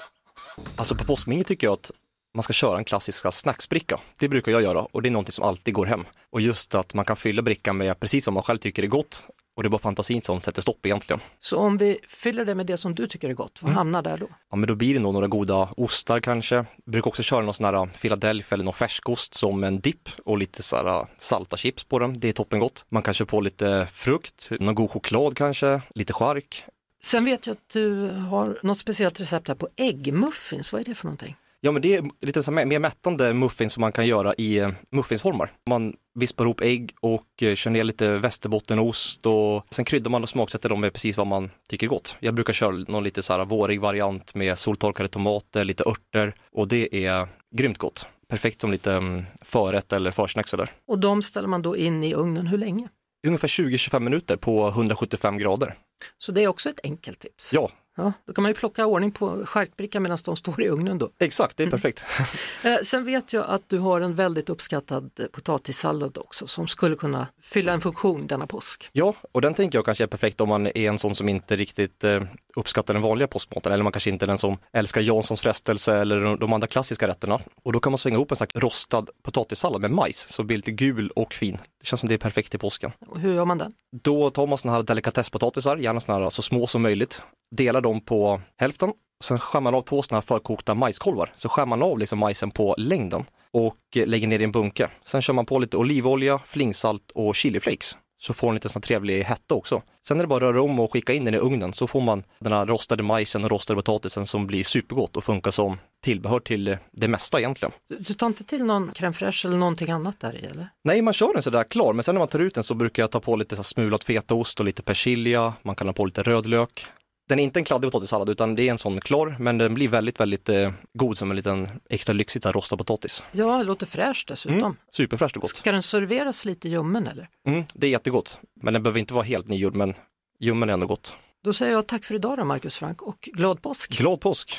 Alltså 0.75 0.95
på 0.95 1.03
påskmingel 1.03 1.45
tycker 1.45 1.67
jag 1.67 1.73
att 1.73 1.91
man 2.35 2.43
ska 2.43 2.53
köra 2.53 2.77
en 2.77 2.85
klassisk 2.85 3.33
snacksbricka. 3.33 3.99
Det 4.19 4.29
brukar 4.29 4.51
jag 4.51 4.61
göra 4.61 4.81
och 4.81 5.01
det 5.01 5.09
är 5.09 5.11
någonting 5.11 5.31
som 5.31 5.45
alltid 5.45 5.73
går 5.73 5.85
hem. 5.85 6.05
Och 6.31 6.41
just 6.41 6.75
att 6.75 6.93
man 6.93 7.05
kan 7.05 7.15
fylla 7.15 7.41
brickan 7.41 7.77
med 7.77 7.99
precis 7.99 8.27
vad 8.27 8.33
man 8.33 8.43
själv 8.43 8.57
tycker 8.57 8.83
är 8.83 8.87
gott 8.87 9.23
och 9.55 9.63
det 9.63 9.67
är 9.67 9.69
bara 9.69 9.81
fantasin 9.81 10.21
som 10.21 10.41
sätter 10.41 10.61
stopp 10.61 10.85
egentligen. 10.85 11.19
Så 11.39 11.57
om 11.57 11.77
vi 11.77 11.99
fyller 12.07 12.45
det 12.45 12.55
med 12.55 12.65
det 12.65 12.77
som 12.77 12.95
du 12.95 13.07
tycker 13.07 13.29
är 13.29 13.33
gott, 13.33 13.59
vad 13.61 13.71
hamnar 13.71 14.01
där 14.01 14.17
då? 14.17 14.27
Ja, 14.51 14.57
men 14.57 14.67
då 14.67 14.75
blir 14.75 14.93
det 14.93 14.99
nog 14.99 15.13
några 15.13 15.27
goda 15.27 15.69
ostar 15.77 16.19
kanske. 16.19 16.55
Jag 16.55 16.65
brukar 16.85 17.07
också 17.07 17.23
köra 17.23 17.41
någon 17.41 17.53
sån 17.53 17.65
här 17.65 17.73
äh, 17.73 17.85
Philadelphia 17.85 18.55
eller 18.55 18.63
någon 18.63 18.73
färskost 18.73 19.33
som 19.33 19.63
en 19.63 19.79
dipp 19.79 20.09
och 20.25 20.37
lite 20.37 20.63
så 20.63 20.75
här 20.75 20.87
äh, 20.87 21.07
salta 21.17 21.57
chips 21.57 21.83
på 21.83 21.99
den. 21.99 22.19
Det 22.19 22.29
är 22.29 22.33
toppengott. 22.33 22.85
Man 22.89 23.03
kan 23.03 23.13
köra 23.13 23.25
på 23.25 23.41
lite 23.41 23.87
frukt, 23.91 24.49
någon 24.59 24.75
god 24.75 24.91
choklad 24.91 25.37
kanske, 25.37 25.81
lite 25.95 26.13
chark. 26.13 26.65
Sen 27.03 27.25
vet 27.25 27.47
jag 27.47 27.53
att 27.53 27.69
du 27.73 28.09
har 28.09 28.59
något 28.63 28.79
speciellt 28.79 29.21
recept 29.21 29.47
här 29.47 29.55
på 29.55 29.69
äggmuffins, 29.75 30.73
vad 30.73 30.81
är 30.81 30.85
det 30.85 30.95
för 30.95 31.05
någonting? 31.05 31.35
Ja, 31.65 31.71
men 31.71 31.81
det 31.81 31.95
är 31.95 32.03
lite 32.21 32.43
så 32.43 32.51
här 32.51 32.65
mer 32.65 32.79
mättande 32.79 33.33
muffins 33.33 33.73
som 33.73 33.81
man 33.81 33.91
kan 33.91 34.07
göra 34.07 34.33
i 34.33 34.59
eh, 34.59 34.69
muffinsformar. 34.91 35.51
Man 35.69 35.93
vispar 36.19 36.45
ihop 36.45 36.61
ägg 36.61 36.95
och 37.01 37.43
eh, 37.43 37.55
kör 37.55 37.71
ner 37.71 37.83
lite 37.83 38.17
västerbottenost 38.17 39.25
och 39.25 39.65
sen 39.69 39.85
kryddar 39.85 40.11
man 40.11 40.23
och 40.23 40.29
smaksätter 40.29 40.69
dem 40.69 40.81
med 40.81 40.93
precis 40.93 41.17
vad 41.17 41.27
man 41.27 41.49
tycker 41.69 41.87
är 41.87 41.89
gott. 41.89 42.17
Jag 42.19 42.33
brukar 42.33 42.53
köra 42.53 42.71
någon 42.71 43.03
lite 43.03 43.23
så 43.23 43.33
här 43.33 43.45
vårig 43.45 43.81
variant 43.81 44.35
med 44.35 44.57
soltorkade 44.57 45.09
tomater, 45.09 45.63
lite 45.63 45.83
örter 45.83 46.35
och 46.51 46.67
det 46.67 47.05
är 47.05 47.27
grymt 47.55 47.77
gott. 47.77 48.07
Perfekt 48.27 48.61
som 48.61 48.71
lite 48.71 48.93
mm, 48.93 49.23
förrätt 49.41 49.93
eller 49.93 50.11
försnack 50.11 50.47
sådär. 50.47 50.69
Och 50.87 50.99
de 50.99 51.21
ställer 51.21 51.47
man 51.47 51.61
då 51.61 51.77
in 51.77 52.03
i 52.03 52.13
ugnen 52.13 52.47
hur 52.47 52.57
länge? 52.57 52.89
Ungefär 53.27 53.47
20-25 53.47 53.99
minuter 53.99 54.35
på 54.35 54.67
175 54.67 55.37
grader. 55.37 55.73
Så 56.17 56.31
det 56.31 56.43
är 56.43 56.47
också 56.47 56.69
ett 56.69 56.79
enkelt 56.83 57.19
tips. 57.19 57.53
Ja, 57.53 57.69
Ja, 57.97 58.13
då 58.27 58.33
kan 58.33 58.41
man 58.41 58.49
ju 58.49 58.55
plocka 58.55 58.85
ordning 58.85 59.11
på 59.11 59.45
charkbrickan 59.45 60.03
medan 60.03 60.17
de 60.25 60.35
står 60.35 60.61
i 60.63 60.67
ugnen 60.69 60.97
då. 60.97 61.09
Exakt, 61.19 61.57
det 61.57 61.63
är 61.63 61.69
perfekt. 61.71 62.03
Eh, 62.63 62.77
sen 62.83 63.05
vet 63.05 63.33
jag 63.33 63.45
att 63.47 63.69
du 63.69 63.79
har 63.79 64.01
en 64.01 64.15
väldigt 64.15 64.49
uppskattad 64.49 65.11
potatissallad 65.31 66.17
också 66.17 66.47
som 66.47 66.67
skulle 66.67 66.95
kunna 66.95 67.27
fylla 67.41 67.73
en 67.73 67.81
funktion 67.81 68.27
denna 68.27 68.47
påsk. 68.47 68.89
Ja, 68.91 69.13
och 69.31 69.41
den 69.41 69.53
tänker 69.53 69.77
jag 69.77 69.85
kanske 69.85 70.03
är 70.03 70.07
perfekt 70.07 70.41
om 70.41 70.49
man 70.49 70.67
är 70.67 70.77
en 70.77 70.99
sån 70.99 71.15
som 71.15 71.29
inte 71.29 71.55
riktigt 71.55 72.03
eh, 72.03 72.21
uppskattar 72.55 72.93
den 72.93 73.03
vanliga 73.03 73.27
påskmaten 73.27 73.71
eller 73.71 73.83
man 73.83 73.91
kanske 73.91 74.09
inte 74.09 74.25
är 74.25 74.27
den 74.27 74.37
som 74.37 74.57
älskar 74.73 75.01
Janssons 75.01 75.41
frestelse 75.41 75.95
eller 75.95 76.37
de- 76.37 76.53
andra 76.53 76.67
klassiska 76.67 77.07
rätterna. 77.07 77.39
Och 77.63 77.73
då 77.73 77.79
kan 77.79 77.91
man 77.91 77.97
svänga 77.97 78.15
ihop 78.15 78.31
en 78.31 78.37
slags 78.37 78.55
rostad 78.55 79.05
potatissallad 79.23 79.81
med 79.81 79.91
majs 79.91 80.27
så 80.29 80.43
blir 80.43 80.57
lite 80.57 80.71
gul 80.71 81.09
och 81.15 81.33
fin. 81.33 81.57
Det 81.85 81.89
känns 81.89 81.99
som 81.99 82.09
det 82.09 82.15
är 82.15 82.17
perfekt 82.17 82.51
till 82.51 82.59
påsken. 82.59 82.91
Och 83.07 83.19
hur 83.19 83.33
gör 83.33 83.45
man 83.45 83.57
den? 83.57 83.71
Då 84.03 84.29
tar 84.29 84.47
man 84.47 84.57
såna 84.57 84.73
här 84.73 84.83
delikatesspotatisar, 84.83 85.77
gärna 85.77 85.99
såna 85.99 86.19
här 86.19 86.29
så 86.29 86.41
små 86.41 86.67
som 86.67 86.81
möjligt, 86.81 87.21
delar 87.55 87.81
dem 87.81 88.01
på 88.01 88.41
hälften. 88.57 88.93
Sen 89.23 89.39
skär 89.39 89.61
man 89.61 89.75
av 89.75 89.81
två 89.81 90.01
såna 90.01 90.17
här 90.17 90.21
förkokta 90.21 90.75
majskolvar, 90.75 91.31
så 91.35 91.49
skär 91.49 91.65
man 91.65 91.83
av 91.83 91.99
liksom 91.99 92.19
majsen 92.19 92.51
på 92.51 92.75
längden 92.77 93.25
och 93.53 93.77
lägger 94.05 94.27
ner 94.27 94.39
i 94.39 94.43
en 94.43 94.51
bunke. 94.51 94.89
Sen 95.03 95.21
kör 95.21 95.33
man 95.33 95.45
på 95.45 95.59
lite 95.59 95.77
olivolja, 95.77 96.39
flingsalt 96.45 97.11
och 97.11 97.35
chiliflakes 97.35 97.97
så 98.25 98.33
får 98.33 98.47
den 98.47 98.53
lite 98.53 98.69
sån 98.69 98.81
trevlig 98.81 99.23
hetta 99.23 99.55
också. 99.55 99.81
Sen 100.07 100.19
är 100.19 100.23
det 100.23 100.27
bara 100.27 100.35
att 100.37 100.41
röra 100.41 100.61
om 100.61 100.79
och 100.79 100.93
skicka 100.93 101.13
in 101.13 101.25
den 101.25 101.33
i 101.33 101.37
ugnen 101.37 101.73
så 101.73 101.87
får 101.87 102.01
man 102.01 102.23
den 102.39 102.53
här 102.53 102.65
rostade 102.65 103.03
majsen 103.03 103.43
och 103.43 103.49
rostade 103.49 103.81
potatisen 103.81 104.25
som 104.25 104.47
blir 104.47 104.63
supergott 104.63 105.17
och 105.17 105.23
funkar 105.23 105.51
som 105.51 105.77
tillbehör 106.03 106.39
till 106.39 106.77
det 106.91 107.07
mesta 107.07 107.39
egentligen. 107.39 107.71
Du, 107.89 107.97
du 107.97 108.13
tar 108.13 108.27
inte 108.27 108.43
till 108.43 108.63
någon 108.63 108.91
crème 108.91 109.13
fraîche 109.13 109.47
eller 109.47 109.57
någonting 109.57 109.91
annat 109.91 110.19
där 110.19 110.35
i 110.35 110.45
eller? 110.45 110.69
Nej, 110.83 111.01
man 111.01 111.13
kör 111.13 111.33
den 111.33 111.43
sådär 111.43 111.63
klar, 111.63 111.93
men 111.93 112.03
sen 112.03 112.15
när 112.15 112.19
man 112.19 112.27
tar 112.27 112.39
ut 112.39 112.55
den 112.55 112.63
så 112.63 112.73
brukar 112.73 113.03
jag 113.03 113.11
ta 113.11 113.19
på 113.19 113.35
lite 113.35 113.55
så 113.55 113.63
smulat 113.63 114.03
fetaost 114.03 114.59
och 114.59 114.65
lite 114.65 114.83
persilja, 114.83 115.53
man 115.61 115.75
kan 115.75 115.87
ha 115.87 115.93
på 115.93 116.05
lite 116.05 116.23
rödlök. 116.23 116.85
Den 117.27 117.39
är 117.39 117.43
inte 117.43 117.59
en 117.59 117.65
kladdig 117.65 117.91
potatissallad 117.91 118.29
utan 118.29 118.55
det 118.55 118.67
är 118.67 118.71
en 118.71 118.77
sån 118.77 118.99
klar, 119.01 119.35
men 119.39 119.57
den 119.57 119.73
blir 119.73 119.87
väldigt, 119.87 120.19
väldigt 120.19 120.49
eh, 120.49 120.71
god 120.93 121.17
som 121.17 121.29
en 121.29 121.35
liten 121.35 121.67
extra 121.89 122.13
lyxigt 122.13 122.43
så 122.43 122.49
här 122.49 122.53
rostad 122.53 122.77
potatis. 122.77 123.23
Ja, 123.31 123.57
det 123.57 123.63
låter 123.63 123.85
fräscht 123.85 124.27
dessutom. 124.27 124.57
Mm, 124.57 124.75
superfräscht 124.91 125.35
och 125.35 125.41
gott. 125.41 125.55
Ska 125.55 125.71
den 125.71 125.83
serveras 125.83 126.45
lite 126.45 126.69
ljummen 126.69 127.07
eller? 127.07 127.29
Mm, 127.47 127.63
det 127.73 127.87
är 127.87 127.91
jättegott, 127.91 128.39
men 128.61 128.73
den 128.73 128.83
behöver 128.83 128.99
inte 128.99 129.13
vara 129.13 129.23
helt 129.23 129.47
nygjord, 129.47 129.75
men 129.75 129.93
ljummen 130.39 130.69
är 130.69 130.73
ändå 130.73 130.87
gott. 130.87 131.15
Då 131.43 131.53
säger 131.53 131.71
jag 131.71 131.87
tack 131.87 132.03
för 132.03 132.15
idag 132.15 132.37
då 132.37 132.45
Marcus 132.45 132.77
Frank 132.77 133.01
och 133.01 133.29
glad 133.33 133.61
påsk! 133.61 133.97
Glad 133.97 134.21
påsk! 134.21 134.57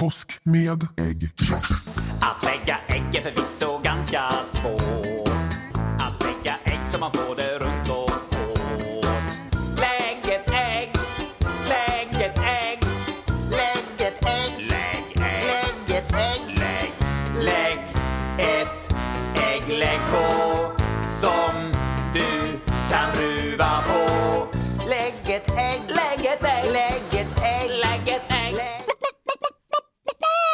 Påsk 0.00 0.40
med 0.42 0.86
ägg. 0.96 1.30
Att 2.20 2.44
lägga 2.44 2.78
ägg 2.88 3.14
är 3.14 3.22
förvisso 3.22 3.78
ganska 3.78 4.32
svårt. 4.32 5.28
Att 6.00 6.24
lägga 6.24 6.56
ägg 6.64 6.88
så 6.88 6.98
man 6.98 7.12
får 7.12 7.36
det 7.36 7.41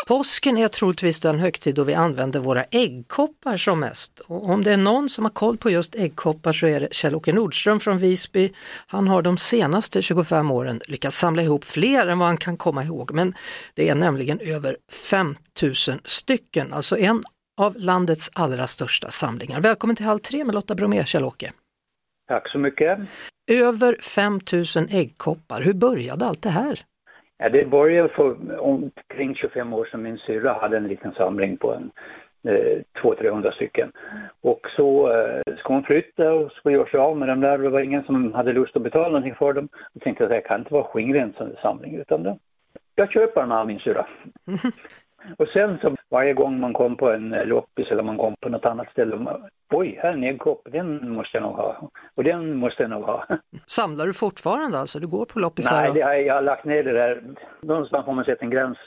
Påsken 0.09 0.59
är 0.59 0.69
troligtvis 0.69 1.21
den 1.21 1.39
högtid 1.39 1.75
då 1.75 1.85
vi 1.85 1.95
använder 1.95 2.41
våra 2.41 2.65
äggkoppar 2.65 3.57
som 3.57 3.81
mest. 3.81 4.21
Och 4.21 4.49
om 4.49 4.65
det 4.65 4.73
är 4.73 4.77
någon 4.77 5.09
som 5.09 5.25
har 5.25 5.33
koll 5.33 5.59
på 5.59 5.71
just 5.71 5.95
äggkoppar 5.95 6.53
så 6.53 6.67
är 6.67 6.81
det 6.81 6.89
Kjell-Åke 6.93 7.33
Nordström 7.33 7.81
från 7.81 7.99
Visby. 7.99 8.53
Han 8.87 9.09
har 9.09 9.23
de 9.23 9.39
senaste 9.39 10.03
25 10.03 10.51
åren 10.51 10.81
lyckats 10.87 11.19
samla 11.19 11.43
ihop 11.43 11.65
fler 11.65 12.07
än 12.07 12.19
vad 12.19 12.29
han 12.29 12.37
kan 12.37 12.57
komma 12.57 12.85
ihåg, 12.85 13.13
men 13.13 13.35
det 13.75 13.89
är 13.89 13.95
nämligen 13.95 14.41
över 14.41 14.77
5000 15.11 16.01
stycken, 16.05 16.73
alltså 16.73 16.99
en 16.99 17.23
av 17.61 17.77
landets 17.77 18.31
allra 18.33 18.67
största 18.67 19.11
samlingar. 19.11 19.61
Välkommen 19.61 19.97
till 19.97 20.07
Halv 20.07 20.19
tre 20.19 20.45
med 20.45 20.55
Lotta 20.55 20.75
Bromé, 20.75 21.05
Kjell-Åke. 21.05 21.53
Tack 22.29 22.51
så 22.51 22.59
mycket. 22.59 22.99
Över 23.51 23.97
5000 24.01 24.89
äggkoppar, 24.91 25.63
hur 25.63 25.75
började 25.75 26.27
allt 26.27 26.43
det 26.43 26.51
här? 26.51 26.85
Ja, 27.39 27.49
det 27.49 27.71
började 27.71 28.09
för 28.09 28.61
omkring 28.61 29.35
25 29.35 29.73
år 29.73 29.85
sedan 29.85 30.03
min 30.03 30.19
syrra 30.19 30.53
hade 30.53 30.77
en 30.77 30.89
liten 30.89 31.13
samling 31.13 31.57
på 31.57 31.75
en 31.75 31.91
eh, 32.53 32.83
200-300 33.03 33.53
stycken. 33.53 33.93
Och 34.41 34.67
så 34.77 35.13
eh, 35.13 35.57
ska 35.59 35.73
hon 35.73 35.83
flytta 35.83 36.33
och 36.33 36.53
ska 36.53 36.71
göra 36.71 36.87
sig 36.87 37.01
av 37.01 37.17
med 37.17 37.29
dem 37.29 37.41
där. 37.41 37.59
Det 37.59 37.69
var 37.69 37.81
ingen 37.81 38.05
som 38.05 38.35
hade 38.35 38.53
lust 38.53 38.77
att 38.77 38.83
betala 38.83 39.09
någonting 39.09 39.35
för 39.35 39.53
dem. 39.53 39.69
Jag 39.93 40.03
tänkte 40.03 40.25
att 40.25 40.31
jag 40.31 40.45
kan 40.45 40.61
inte 40.61 40.75
vara 40.75 40.85
skingra 40.85 41.21
en 41.21 41.33
sån 41.33 41.57
samling 41.63 41.95
utan 41.95 42.23
det. 42.23 42.39
Jag 42.95 43.13
köper 43.13 43.41
den 43.41 43.53
av 43.53 43.67
min 43.67 43.79
syrra. 43.79 44.07
Och 45.39 45.49
sen 45.49 45.79
så 45.83 45.97
varje 46.11 46.35
gång 46.35 46.61
man 46.61 46.73
kom 46.73 46.97
på 46.97 47.11
en 47.13 47.29
loppis 47.31 47.91
eller 47.91 48.03
man 48.03 48.17
kom 48.19 48.35
på 48.41 48.49
något 48.49 48.65
annat 48.65 48.91
ställe. 48.91 49.17
man- 49.17 49.49
Oj, 49.71 49.99
här 50.03 50.09
är 50.09 50.13
en 50.13 50.25
äggkopp, 50.25 50.69
den 50.73 51.11
måste 51.11 51.37
jag 51.37 51.43
nog 51.43 51.53
ha. 51.57 51.91
Och 52.15 52.25
den 52.25 52.57
måste 52.57 52.83
jag 52.83 52.91
nog 52.91 53.05
ha. 53.05 53.25
Samlar 53.67 54.07
du 54.07 54.15
fortfarande 54.15 54.79
alltså? 54.79 54.99
Du 54.99 55.07
går 55.07 55.25
på 55.25 55.39
loppisar? 55.39 55.81
Nej, 55.83 55.91
det 55.95 56.01
har 56.03 56.13
jag, 56.13 56.23
jag 56.27 56.35
har 56.35 56.43
lagt 56.43 56.65
ner 56.65 56.83
det 56.83 56.93
där. 56.93 57.23
Någonstans 57.63 58.05
får 58.05 58.13
man 58.13 58.25
sätta 58.25 58.45
en 58.45 58.51
gräns. 58.51 58.79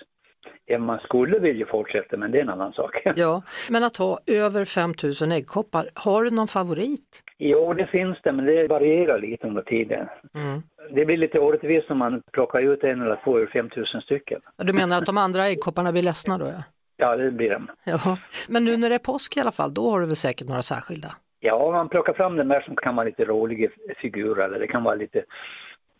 Man 0.79 0.99
skulle 0.99 1.39
vilja 1.39 1.65
fortsätta, 1.65 2.17
men 2.17 2.31
det 2.31 2.37
är 2.37 2.41
en 2.41 2.49
annan 2.49 2.73
sak. 2.73 3.01
Ja, 3.15 3.41
men 3.69 3.83
att 3.83 3.97
ha 3.97 4.19
över 4.27 4.65
5000 4.65 5.31
äggkoppar, 5.31 5.89
har 5.93 6.23
du 6.23 6.29
någon 6.31 6.47
favorit? 6.47 7.23
Jo, 7.37 7.73
det 7.73 7.87
finns 7.87 8.17
det, 8.23 8.31
men 8.31 8.45
det 8.45 8.67
varierar 8.67 9.19
lite 9.19 9.47
under 9.47 9.61
tiden. 9.61 10.07
Mm. 10.35 10.63
Det 10.91 11.05
blir 11.05 11.17
lite 11.17 11.39
orättvist 11.39 11.91
om 11.91 11.97
man 11.97 12.21
plockar 12.33 12.59
ut 12.59 12.83
en 12.83 13.01
eller 13.01 13.19
två 13.23 13.39
ur 13.39 13.47
5000 13.47 14.01
stycken. 14.01 14.41
Du 14.57 14.73
menar 14.73 14.97
att 14.97 15.05
de 15.05 15.17
andra 15.17 15.45
äggkopparna 15.47 15.91
blir 15.91 16.03
ledsna 16.03 16.37
då? 16.37 16.45
Ja. 16.45 16.63
Ja, 16.97 17.15
det 17.15 17.31
blir 17.31 17.49
de. 17.49 17.67
ja. 17.83 18.17
Men 18.47 18.65
nu 18.65 18.77
när 18.77 18.89
det 18.89 18.95
är 18.95 18.99
påsk 18.99 19.37
i 19.37 19.39
alla 19.39 19.51
fall, 19.51 19.73
då 19.73 19.89
har 19.91 19.99
du 19.99 20.05
väl 20.05 20.15
säkert 20.15 20.47
några 20.47 20.61
särskilda? 20.61 21.07
Ja, 21.39 21.71
man 21.71 21.89
plockar 21.89 22.13
fram 22.13 22.35
de 22.37 22.47
där 22.47 22.61
som 22.61 22.75
kan 22.75 22.95
vara 22.95 23.05
lite 23.05 23.25
roliga 23.25 23.69
figurer 23.97 24.45
eller 24.45 24.59
det 24.59 24.67
kan 24.67 24.83
vara 24.83 24.95
lite, 24.95 25.23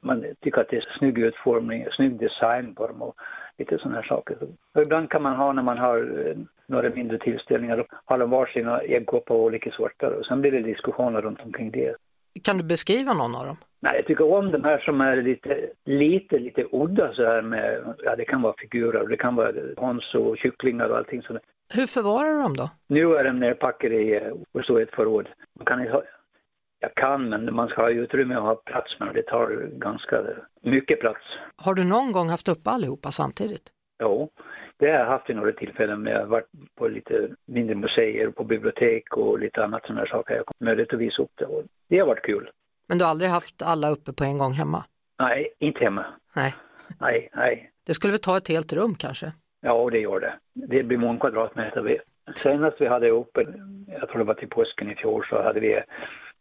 man 0.03 0.25
tycker 0.43 0.61
att 0.61 0.69
det 0.69 0.77
är 0.77 0.85
snygg 0.97 1.17
utformning, 1.17 1.85
snygg 1.91 2.19
design 2.19 2.75
på 2.75 2.87
dem 2.87 3.01
och 3.01 3.15
lite 3.57 3.77
sådana 3.77 3.95
här 3.95 4.07
saker. 4.07 4.37
Och 4.75 4.81
ibland 4.81 5.09
kan 5.09 5.21
man 5.21 5.35
ha 5.35 5.53
när 5.53 5.63
man 5.63 5.77
har 5.77 5.97
eh, 5.97 6.35
några 6.67 6.89
mindre 6.89 7.17
tillställningar, 7.17 7.77
då 7.77 7.85
har 8.05 8.17
de 8.17 8.29
varsina 8.29 8.79
äggkoppar 8.81 9.35
av 9.35 9.41
olika 9.41 9.71
sorter 9.71 10.11
och 10.11 10.25
sen 10.25 10.41
blir 10.41 10.51
det 10.51 10.61
diskussioner 10.61 11.21
runt 11.21 11.41
omkring 11.41 11.71
det. 11.71 11.95
Kan 12.43 12.57
du 12.57 12.63
beskriva 12.63 13.13
någon 13.13 13.35
av 13.35 13.45
dem? 13.45 13.57
Nej, 13.79 13.95
jag 13.95 14.05
tycker 14.05 14.33
om 14.33 14.51
de 14.51 14.63
här 14.63 14.77
som 14.77 15.01
är 15.01 15.21
lite, 15.21 15.69
lite, 15.85 16.39
lite 16.39 16.65
udda 16.71 17.13
så 17.13 17.25
här 17.25 17.41
med, 17.41 17.95
ja 18.03 18.15
det 18.15 18.25
kan 18.25 18.41
vara 18.41 18.53
figurer, 18.57 19.07
det 19.07 19.17
kan 19.17 19.35
vara 19.35 19.51
höns 19.77 20.15
och 20.15 20.37
kycklingar 20.37 20.89
och 20.89 20.97
allting 20.97 21.21
sådant. 21.21 21.43
Hur 21.73 21.85
förvarar 21.85 22.33
du 22.33 22.41
dem 22.41 22.53
då? 22.53 22.69
Nu 22.87 23.15
är 23.15 23.23
de 23.23 23.39
nerpackade 23.39 23.95
i, 23.95 24.15
eh, 24.15 24.33
och 24.51 24.65
så 24.65 24.79
i 24.79 24.83
ett 24.83 24.95
förråd. 24.95 25.27
Man 25.59 25.65
kan 25.65 25.87
ha, 25.87 26.03
jag 26.81 26.95
kan, 26.95 27.29
men 27.29 27.55
man 27.55 27.67
ska 27.67 27.81
ha 27.81 27.89
utrymme 27.89 28.35
och 28.35 28.43
ha 28.43 28.55
plats 28.55 28.99
med. 28.99 29.13
Det 29.13 29.23
tar 29.23 29.69
ganska 29.77 30.21
mycket 30.61 30.99
plats. 30.99 31.21
Har 31.55 31.73
du 31.73 31.83
någon 31.83 32.11
gång 32.11 32.29
haft 32.29 32.47
upp 32.47 32.67
allihopa 32.67 33.11
samtidigt? 33.11 33.63
Jo, 34.03 34.29
det 34.77 34.91
har 34.91 34.99
jag 34.99 35.05
haft 35.05 35.29
i 35.29 35.33
några 35.33 35.51
tillfällen. 35.51 36.01
Men 36.01 36.13
jag 36.13 36.19
har 36.19 36.27
varit 36.27 36.49
på 36.75 36.87
lite 36.87 37.29
mindre 37.45 37.75
museer, 37.75 38.29
på 38.29 38.43
bibliotek 38.43 39.17
och 39.17 39.39
lite 39.39 39.63
annat 39.63 39.81
sådana 39.81 39.99
här 39.99 40.07
saker. 40.07 40.33
Jag 40.35 40.43
har 40.45 40.65
möjlighet 40.65 40.93
att 40.93 40.99
visa 40.99 41.21
upp 41.23 41.31
det 41.35 41.45
och 41.45 41.63
det 41.87 41.99
har 41.99 42.07
varit 42.07 42.25
kul. 42.25 42.49
Men 42.87 42.97
du 42.97 43.03
har 43.03 43.09
aldrig 43.11 43.29
haft 43.29 43.61
alla 43.61 43.89
uppe 43.89 44.13
på 44.13 44.23
en 44.23 44.37
gång 44.37 44.51
hemma? 44.51 44.83
Nej, 45.19 45.53
inte 45.59 45.83
hemma. 45.83 46.05
Nej. 46.33 46.55
Nej, 46.99 47.29
nej. 47.33 47.71
Det 47.85 47.93
skulle 47.93 48.11
väl 48.11 48.21
ta 48.21 48.37
ett 48.37 48.47
helt 48.47 48.73
rum 48.73 48.95
kanske? 48.95 49.31
Ja, 49.61 49.89
det 49.91 49.99
gör 49.99 50.19
det. 50.19 50.33
Det 50.53 50.83
blir 50.83 50.97
många 50.97 51.19
kvadratmeter. 51.19 52.01
Senast 52.35 52.81
vi 52.81 52.87
hade 52.87 53.09
uppe, 53.09 53.45
jag 53.87 54.09
tror 54.09 54.17
det 54.17 54.23
var 54.23 54.33
till 54.33 54.49
påsken 54.49 54.91
i 54.91 54.95
fjol, 54.95 55.25
så 55.29 55.43
hade 55.43 55.59
vi 55.59 55.81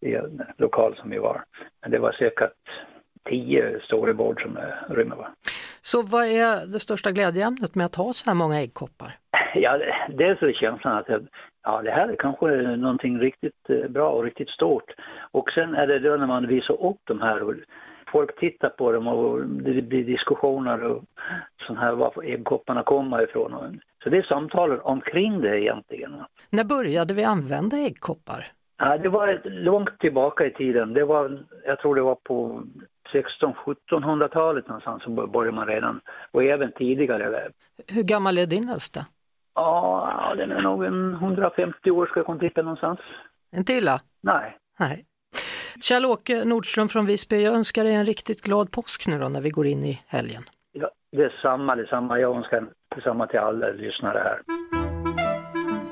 i 0.01 0.15
en 0.15 0.43
lokal 0.59 0.97
som 0.97 1.11
vi 1.11 1.19
var. 1.19 1.45
Men 1.83 1.91
det 1.91 1.99
var 1.99 2.13
säkert 2.13 2.53
tio 3.29 3.81
stora 3.81 4.15
bord 4.15 4.43
som 4.43 4.55
det 4.55 4.75
rymmer. 4.89 5.17
Va? 5.17 5.29
Så 5.81 6.03
vad 6.03 6.25
är 6.25 6.67
det 6.73 6.81
största 6.81 7.11
glädjeämnet 7.11 7.75
med 7.75 7.87
att 7.87 7.95
ha 7.95 8.13
så 8.13 8.31
här 8.31 8.35
många 8.35 8.61
äggkoppar? 8.61 9.13
Ja, 9.55 9.79
dels 10.09 10.43
är 10.43 10.53
känslan 10.53 10.97
att 10.97 11.09
jag, 11.09 11.27
ja, 11.63 11.83
det 11.83 11.91
här 11.91 12.09
är 12.09 12.17
kanske 12.17 12.47
någonting 12.77 13.19
riktigt 13.19 13.71
eh, 13.71 13.89
bra 13.89 14.11
och 14.11 14.25
riktigt 14.25 14.49
stort. 14.49 14.91
Och 15.31 15.51
sen 15.51 15.75
är 15.75 15.87
det 15.87 15.99
då 15.99 16.17
när 16.17 16.27
man 16.27 16.47
visar 16.47 16.85
upp 16.85 17.01
de 17.05 17.21
här 17.21 17.43
och 17.43 17.55
folk 18.13 18.41
tittar 18.41 18.69
på 18.69 18.93
dem 18.93 19.07
och 19.09 19.47
det 19.47 19.83
blir 19.83 20.05
diskussioner 20.05 20.83
och 20.85 21.05
sån 21.67 21.77
här 21.77 21.93
var 21.93 22.25
äggkopparna 22.25 22.83
kommer 22.83 23.25
ifrån. 23.25 23.81
Så 24.03 24.11
det 24.11 24.19
är 24.19 24.23
samtalen 24.23 24.81
omkring 24.81 25.41
det 25.41 25.61
egentligen. 25.61 26.23
När 26.51 26.65
började 26.65 27.15
vi 27.15 27.25
använda 27.25 27.77
äggkoppar? 27.77 28.47
Ja, 28.83 28.99
det 28.99 29.09
var 29.09 29.41
långt 29.45 29.99
tillbaka 29.99 30.47
i 30.47 30.51
tiden. 30.51 30.95
Det 30.95 31.05
var, 31.05 31.45
jag 31.67 31.79
tror 31.79 31.95
det 31.95 32.03
var 32.03 32.15
på 32.15 32.63
1600-1700-talet 33.13 34.69
någonstans 34.69 35.03
så 35.03 35.11
började 35.11 35.57
man 35.57 35.67
redan, 35.67 36.01
och 36.31 36.45
även 36.45 36.73
tidigare. 36.73 37.49
Hur 37.89 38.03
gammal 38.03 38.39
är 38.39 38.47
din 38.47 38.69
äldsta? 38.69 39.07
Ja, 39.55 40.35
den 40.37 40.53
är 40.53 40.63
nog 40.63 40.85
en 40.85 41.15
150 41.15 41.91
år 41.91 42.07
ska 42.07 42.19
jag 42.21 42.27
komma 42.27 42.39
tippa 42.39 42.63
någonstans. 42.63 43.01
En 43.53 43.65
till 43.65 43.85
då? 43.85 43.99
Nej. 44.21 44.59
Nej. 44.79 45.05
Kjell-Åke 45.81 46.45
Nordström 46.45 46.89
från 46.89 47.07
Visby, 47.07 47.43
jag 47.45 47.55
önskar 47.55 47.85
dig 47.85 47.95
en 47.95 48.07
riktigt 48.07 48.43
glad 48.43 48.71
påsk 48.71 49.07
nu 49.09 49.19
då 49.19 49.29
när 49.29 49.41
vi 49.41 49.51
går 49.51 49.67
in 49.67 49.85
i 49.85 50.01
helgen. 50.07 50.43
Ja, 50.73 50.91
detsamma, 51.13 51.77
detsamma. 51.77 52.19
Jag 52.21 52.37
önskar 52.37 52.67
detsamma 52.95 53.27
till 53.27 53.39
alla 53.39 53.69
lyssnare 53.69 54.19
här. 54.19 54.41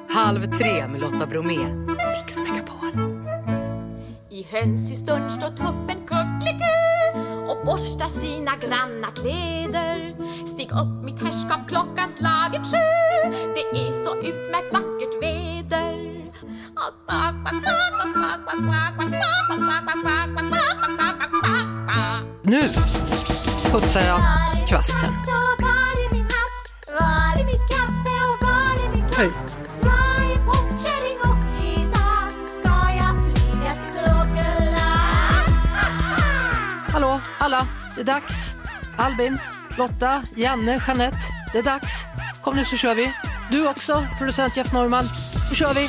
Halv 0.08 0.40
tre 0.40 0.88
med 0.88 1.00
Lotta 1.00 1.26
Bromé. 1.30 1.58
Megapol. 4.48 4.58
I 4.58 4.60
hönshusdörren 4.60 5.30
står 5.30 5.48
tuppen 5.48 6.06
kuckeliku 6.06 6.64
och 7.48 7.66
borstar 7.66 8.08
sina 8.08 8.56
granna 8.56 9.10
kläder. 9.14 10.14
Stig 10.46 10.70
upp 10.72 11.04
mitt 11.04 11.22
herrskap, 11.22 11.68
klockan 11.68 12.08
slaget 12.10 12.66
sju. 12.66 12.76
Det 13.54 13.78
är 13.78 13.92
så 13.92 14.16
utmärkt 14.16 14.72
vackert 14.72 15.22
väder. 15.22 16.08
Nu 22.42 22.62
putsar 23.72 24.00
jag 24.00 24.20
kvasten. 24.68 25.12
Var 29.18 29.57
det 37.98 38.02
är 38.02 38.04
dags. 38.04 38.54
Albin, 38.96 39.38
Lotta, 39.78 40.22
Janne, 40.34 40.80
Jeanette. 40.86 41.18
Det 41.52 41.58
är 41.58 41.62
dags. 41.62 42.04
Kom 42.42 42.56
nu 42.56 42.64
så 42.64 42.76
kör 42.76 42.94
vi. 42.94 43.12
Du 43.50 43.68
också, 43.68 44.06
producent 44.18 44.56
Jeff 44.56 44.72
Norman. 44.72 45.08
Nu 45.50 45.54
kör 45.54 45.74
vi. 45.74 45.88